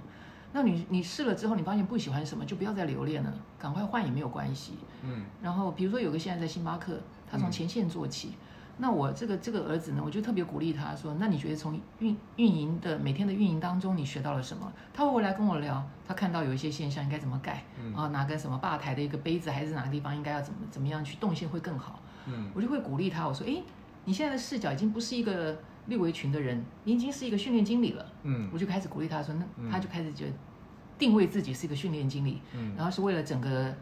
[0.53, 4.75] 那你你试了之后，你发现不喜欢什么，就不要再留恋了，赶快换也没有关系。
[5.05, 6.99] 嗯然后比如说有个现在在星巴克，
[7.31, 8.35] 他从嗯前线做起。
[8.81, 22.01] 那我这个这个儿子呢，我就特别鼓励他说：“那你觉得从运运营的每天的运营当中，你学到了什么？”他会回来跟我聊，他看到有一些现象应该怎么改，嗯啊，哪个什么吧台的一个杯子还是哪个地方应该要怎么怎么样去动线会更好。
[22.27, 23.63] 嗯我就会鼓励他，我说：“诶，
[24.07, 30.33] 你现在的视角已经不是一个绿围群的人，你已经是一个训练经理了。”嗯我就开始鼓励他说：“那嗯他就开始觉得
[30.99, 33.75] 定位自己是一个训练经理，嗯然后是为了整个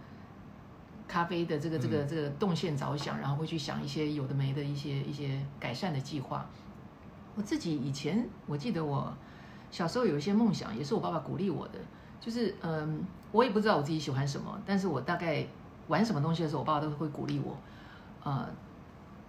[1.09, 6.46] 咖啡的这个这个嗯这个动线着想，然后会去想一些有的没的一些一些改善的计划。
[7.34, 9.12] 我自己以前我记得我
[9.70, 11.78] 小时候有一些梦想，也是我爸爸鼓励我的，
[12.20, 13.02] 就是嗯，
[13.32, 15.46] 我也不知道我自己喜欢什么，但是我大概
[15.88, 17.56] 玩什么东西的时候，我爸爸都会鼓励我，
[18.22, 18.46] 呃。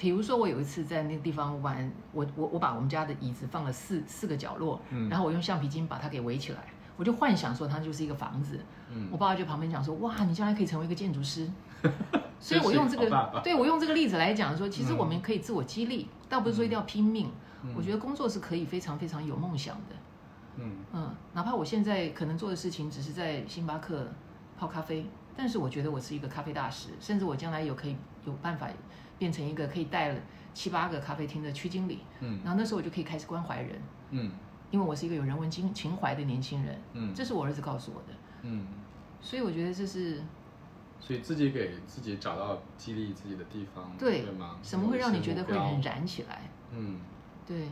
[0.02, 6.60] 比如说，我有一次在那个地方玩，我我我把我们家的椅子放了四四个角落，嗯然后我用橡皮筋把它给围起来，
[6.96, 8.58] 我就幻想说它就是一个房子。
[8.94, 11.52] 嗯我爸爸就旁边讲说：“哇，你将来可以成为一个建筑师。”
[12.40, 17.28] 所以我用这个对我用这个例子来讲说，其实嗯我们可以自我激励，倒不是说一定要拼命。
[17.64, 19.96] 嗯我觉得工作是可以非常非常有梦想的。
[20.56, 24.08] 嗯嗯，哪怕我现在可能做的事情只是在星巴克
[24.58, 25.06] 泡咖啡，
[25.36, 28.68] 但是我觉得我是一个咖啡大师，甚至我将来有可以有办法
[29.18, 30.20] 变成一个可以带了
[30.54, 32.00] 七八个咖啡厅的区经理。
[32.22, 34.32] 嗯然后那时候我就可以开始关怀人，嗯
[34.72, 36.82] 因为我是一个有人文情情怀的年轻人。
[36.94, 38.66] 嗯这是我儿子告诉我的，嗯，
[39.20, 40.24] 所以我觉得这是
[41.00, 44.58] 所以自己给自己找到激励自己的地方，对对吗？
[44.62, 46.42] 什么会让你觉得会很燃起来？
[46.72, 47.00] 嗯，
[47.48, 47.68] 对，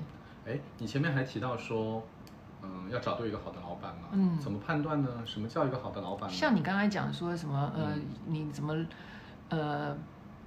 [0.45, 2.01] 哎，你前面还提到说，
[2.63, 5.09] 嗯，要找对一个好的老板嘛，嗯怎么判断呢？
[5.25, 6.35] 什么叫一个好的老板呢？
[6.35, 8.75] 像你刚才讲说什么呃嗯，你怎么
[9.49, 9.95] 呃，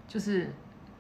[0.09, 0.53] 就是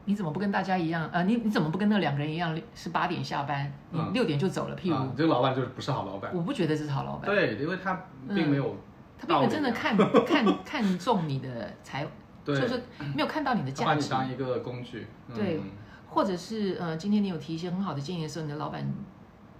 [0.04, 1.08] 你怎么不跟大家一样？
[1.12, 4.76] 呃，你你怎么不跟那两个人一样是八点下班，你嗯六点就走了？
[4.76, 6.30] 譬啊，如，这个老板就是不是好老板。
[6.34, 8.76] 我不觉得这是好老板，对，因为他并没有
[9.20, 12.06] 他并没有真的看 看看中你的才，
[12.44, 12.82] 就是
[13.14, 14.00] 没有看到你的价值。
[14.02, 15.06] 你当一个工具。
[15.34, 15.70] 对嗯
[16.08, 18.84] 或者是呃，今天你有提一些很好的建议的时候，你的老板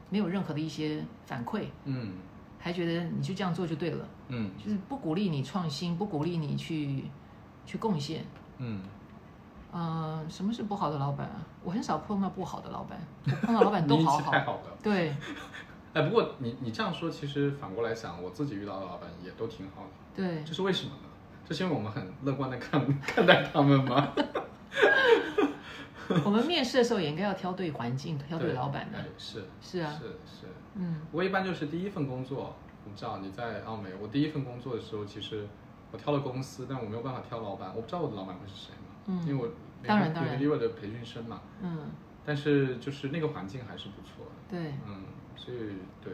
[0.08, 2.14] 没有任何的一些反馈，嗯
[2.58, 7.04] 还觉得你就这样做就对了，嗯就是不鼓励你创新，不鼓励你去
[7.64, 8.24] 去贡献。
[8.58, 8.82] 嗯，
[9.72, 11.40] 嗯、什么是不好的老板啊？
[11.62, 14.32] 我很少碰到不好的老板，我碰到老板都好好。
[14.32, 14.62] 太好了。
[14.82, 15.14] 对
[15.92, 19.88] 哎，不过你你这样说，其实反过来想，我自己遇到的老板也都挺好的，
[20.22, 21.08] 对这是为什么呢？
[21.46, 24.12] 这是因为我们很乐观的看 看待他们吗？
[26.24, 29.04] 我们面试的时候也应该要挑对环境，挑对老板的哎。
[29.18, 30.46] 是是啊是是。
[30.74, 35.46] 嗯我一般就是第一份工作，我不知道你在澳美，我第一份工作的时候，其实
[35.90, 39.48] 我挑了公司，但我没有办法挑老板，我不知道我的老板会是谁嘛，嗯因为我
[39.86, 41.90] 当然当然 Unilever 的培训生嘛，嗯，
[42.24, 44.72] 但是就是那个环境还是不错的，对。
[44.86, 45.04] 嗯，
[45.44, 45.58] 所以
[46.04, 46.12] 对，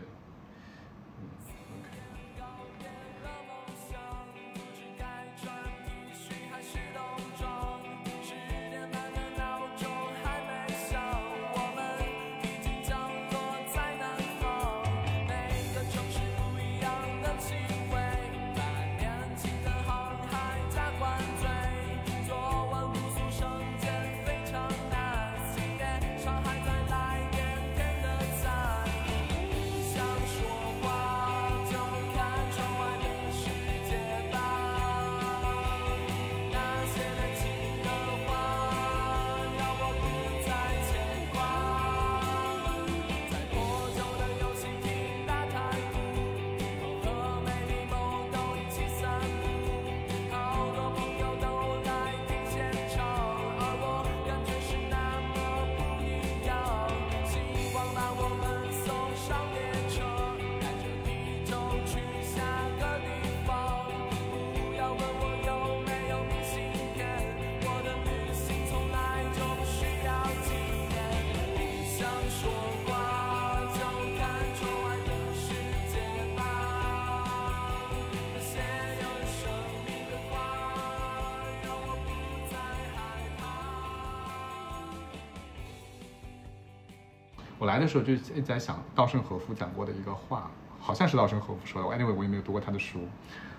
[87.67, 90.49] 我来的时候就一直在想稻盛和夫讲过的一个话，
[90.79, 93.01] 好像是稻盛和夫说的，anyway 我也没有读过他的书，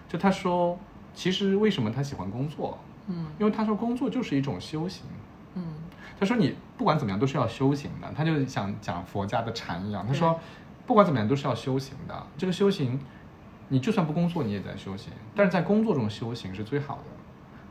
[0.08, 0.80] 就他说，
[1.14, 2.78] 其实为什么他喜欢工作？
[3.08, 5.04] 嗯因为他说工作就是一种修行。
[5.56, 5.74] 嗯
[6.18, 10.08] 他说你不管怎么样都是要修行的，他就想讲佛家的禅一样。
[10.08, 10.40] 他说
[10.86, 12.98] 不管怎么样都是要修行的，这个修行，
[13.68, 17.04] 你就算不工作你也在修行，但是在工作中修行是最好的，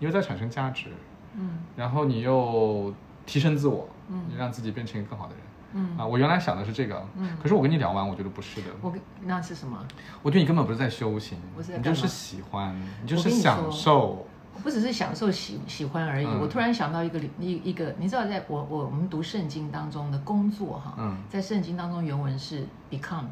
[0.01, 0.91] 你又在产生价值，
[1.34, 2.93] 嗯然后你又
[3.24, 5.45] 提升自我，嗯你让自己变成一个更好的人。
[5.72, 8.68] 嗯啊，我原来想的是这个，嗯可是我跟你聊完，我觉得不是的。
[8.80, 9.78] 我跟那是什么？
[10.22, 11.38] 我觉得你根本不是在修行
[11.76, 14.26] 你就是喜欢，你就是享说受。
[14.62, 16.24] 不只是享受喜喜欢而已。
[16.26, 23.26] 嗯我突然想到一个一一个，你知道，在我我我们读圣经当中的工作哈，嗯在圣经当中原文是 become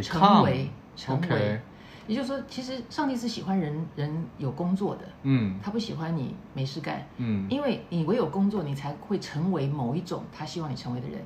[0.00, 1.60] 成 Become 成为成为
[2.06, 11.18] 也就是说，其实上帝是喜欢人人有工作的，嗯他不喜欢你没事干，嗯，因为你唯有工作，你才会成为某一种他希望你成为的人。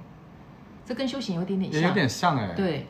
[0.85, 2.55] 这跟修行有点点像，也有点像哎。。
[2.55, 2.87] 对。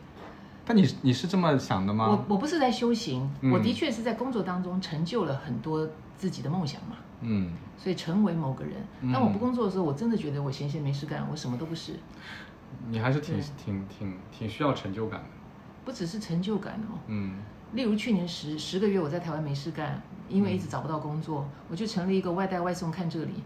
[0.64, 2.08] 但你你是这么想的我吗？
[2.08, 8.74] 我我不是在修行，嗯我的确是在工作当中成就了很多自己的梦想嘛，嗯，所以成为某个人。
[9.00, 11.94] 嗯当我不工作的时候，我真的觉得我闲闲没事干，我什么都不是，
[12.90, 15.26] 你还是挺挺挺挺需要成就感的。
[15.86, 16.98] 不只是成就感哦。
[17.06, 17.38] 嗯
[17.72, 23.42] 例如去年十十个月我在台湾没事干，因为一直找不到工作，我就成立一个外带外送看这里，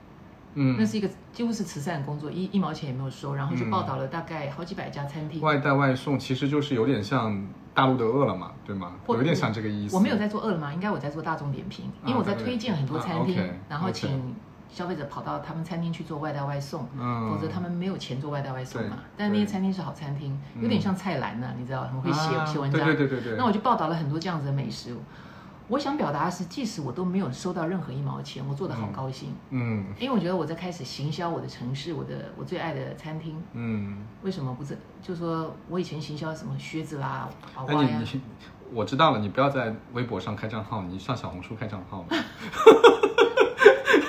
[0.55, 5.41] 嗯，那是一个几乎是慈善工作，一一毛钱也没有收，然后就嗯报道了大概好几百家餐厅。
[5.41, 7.45] 外带外送其实就是有点像
[7.75, 8.93] 大陆的饿了么，对吗？
[9.07, 9.97] 或有点像这个意思。
[9.97, 14.35] 我没有在做饿了么，应该我在做大众点评，因为我在推荐很多餐厅，然后请
[14.73, 19.05] 消费者跑到他们餐厅去做外带外送，嗯否则他们没有钱做外带外送嘛对。
[19.19, 22.81] 但那些餐厅是好餐厅，嗯有点像菜篮呐、你知道，他们会写、啊写文章。
[22.83, 23.39] 对对对对对。
[23.39, 24.97] 那我就报道了很多这样子的美食。
[25.69, 33.41] 我想表达的是，即使我都没有收到任何一毛钱，我做的好高兴，嗯因为我觉得我在开始行销我的城市，我的我最爱的餐厅。
[33.53, 34.77] 嗯，为什么不是？
[35.03, 38.21] 就说我以前行销什么靴子啦、娃娃呀，那你你
[38.73, 42.17] 我知道了，你不要在微博上开账号，你上小红书开账号吧。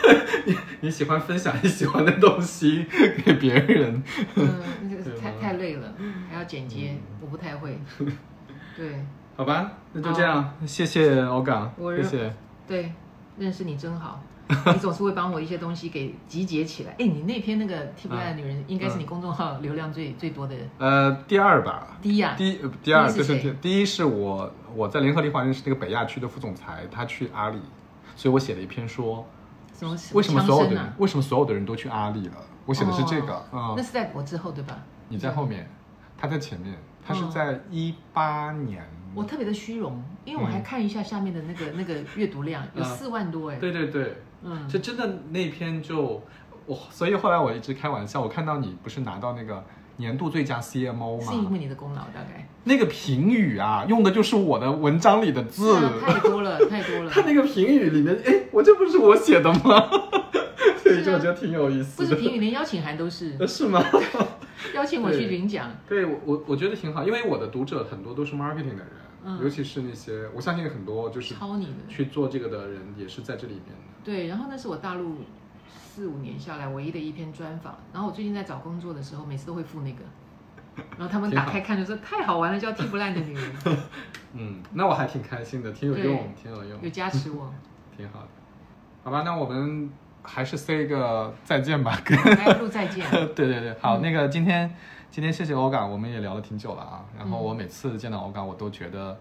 [0.46, 2.86] 你你喜欢分享你喜欢的东西
[3.26, 4.04] 给别人，
[4.36, 4.50] 嗯，
[4.90, 5.94] 这个对太太累了，
[6.30, 7.80] 还要剪接，嗯我不太会。
[8.76, 9.72] 对好吧？
[9.94, 12.34] 那就这样，谢谢欧港，我谢谢。
[12.68, 12.92] 对，
[13.38, 16.92] 认识你真好，你总是会帮我一些东西给集结起来。
[17.00, 22.34] 哎，你那篇那个 T 不烂的女人，应该是你公众号流量最最多的呃，第二吧，第一啊。
[22.38, 27.60] 第第二就是第一是我我在联合利华认识那个北亚区的副总裁，他去阿里，
[28.16, 29.26] 所以我写了一篇说
[29.74, 30.94] 什么为什么所有的人、啊？
[30.98, 34.78] 为什么所有的人都去阿里了，我写的是这个啊、哦那是在我之后对吧？
[35.10, 35.70] 你在后面，
[36.18, 43.58] 他在前面，他是哦在一八年，我特别的虚荣，因为我还嗯看一下下面的那个那个阅读量有啊四万多哎。
[43.58, 46.22] 对对对，嗯，就真的那篇就
[46.66, 49.64] 我，所以后来我一直开玩笑，我看到你不是拿到那个
[49.98, 51.58] 年度最佳 CMO 是因为吗？
[51.60, 52.48] 你的功劳大概。
[52.66, 55.76] 那个评语啊，用的就是我的文章里的字。
[55.76, 57.12] 啊，太多了， 太多了。
[57.12, 59.90] 他那个评语里面，哎，我这不是我写的吗？
[60.82, 62.10] 所以是啊就我觉得挺有意思的。
[62.10, 63.84] 不是评语，连邀请函都是呃是吗？
[64.74, 65.70] 邀请我去领奖。
[65.88, 68.88] 对我我我觉得挺好，因为我的读者很多都是 marketing 的人，
[69.26, 71.72] 嗯尤其是那些我相信很多就是抄你的。
[71.90, 73.94] 去做这个的人也是在这里面的。
[74.04, 75.18] 对，然后那是我大陆
[75.96, 77.78] 四五年下来唯一的一篇专访。
[77.94, 80.04] 然后我最近在找工作的时候，每次都会附那个，
[80.98, 83.52] 然后他们打开看就说太好玩了，叫替不烂的女人，
[84.34, 87.54] 嗯，那我还挺开心的，挺有用，挺有用有，加持我。
[87.96, 88.28] 挺好的。
[89.04, 89.88] 好吧，那我们
[90.24, 91.96] 还是 say 一个再见吧。
[92.04, 93.08] 跟 来录再见。
[93.36, 94.74] 对对对，好，嗯那个今天
[95.12, 97.06] 今天谢谢欧港，我们也聊了挺久了啊。
[97.16, 99.16] 然后嗯我每次见到欧港，我都觉得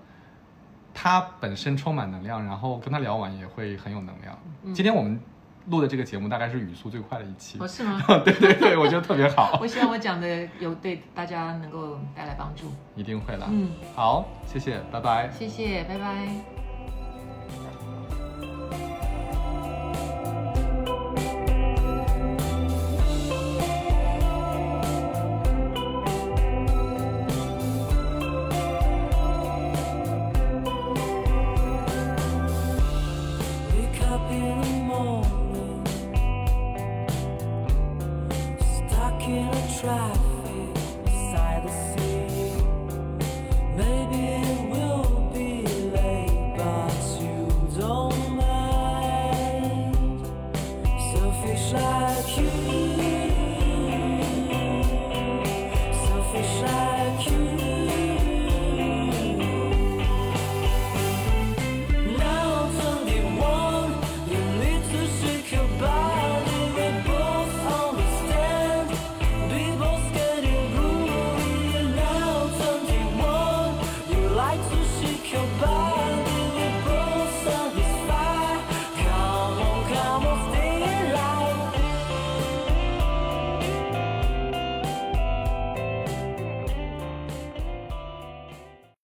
[0.94, 4.38] 他本身充满能量，然后跟他聊完也会很有能量。
[4.62, 5.20] 嗯今天我们
[5.66, 8.02] 录的这个节目大概是语速最快的一期哦，，是吗？
[8.24, 12.72] 对对对，我觉得特别好 我，希望我讲的有对大家能够带来帮助。
[12.96, 13.46] 一定会的。
[13.48, 15.30] 嗯，好，谢谢，拜拜。
[15.30, 16.51] 谢谢，拜拜。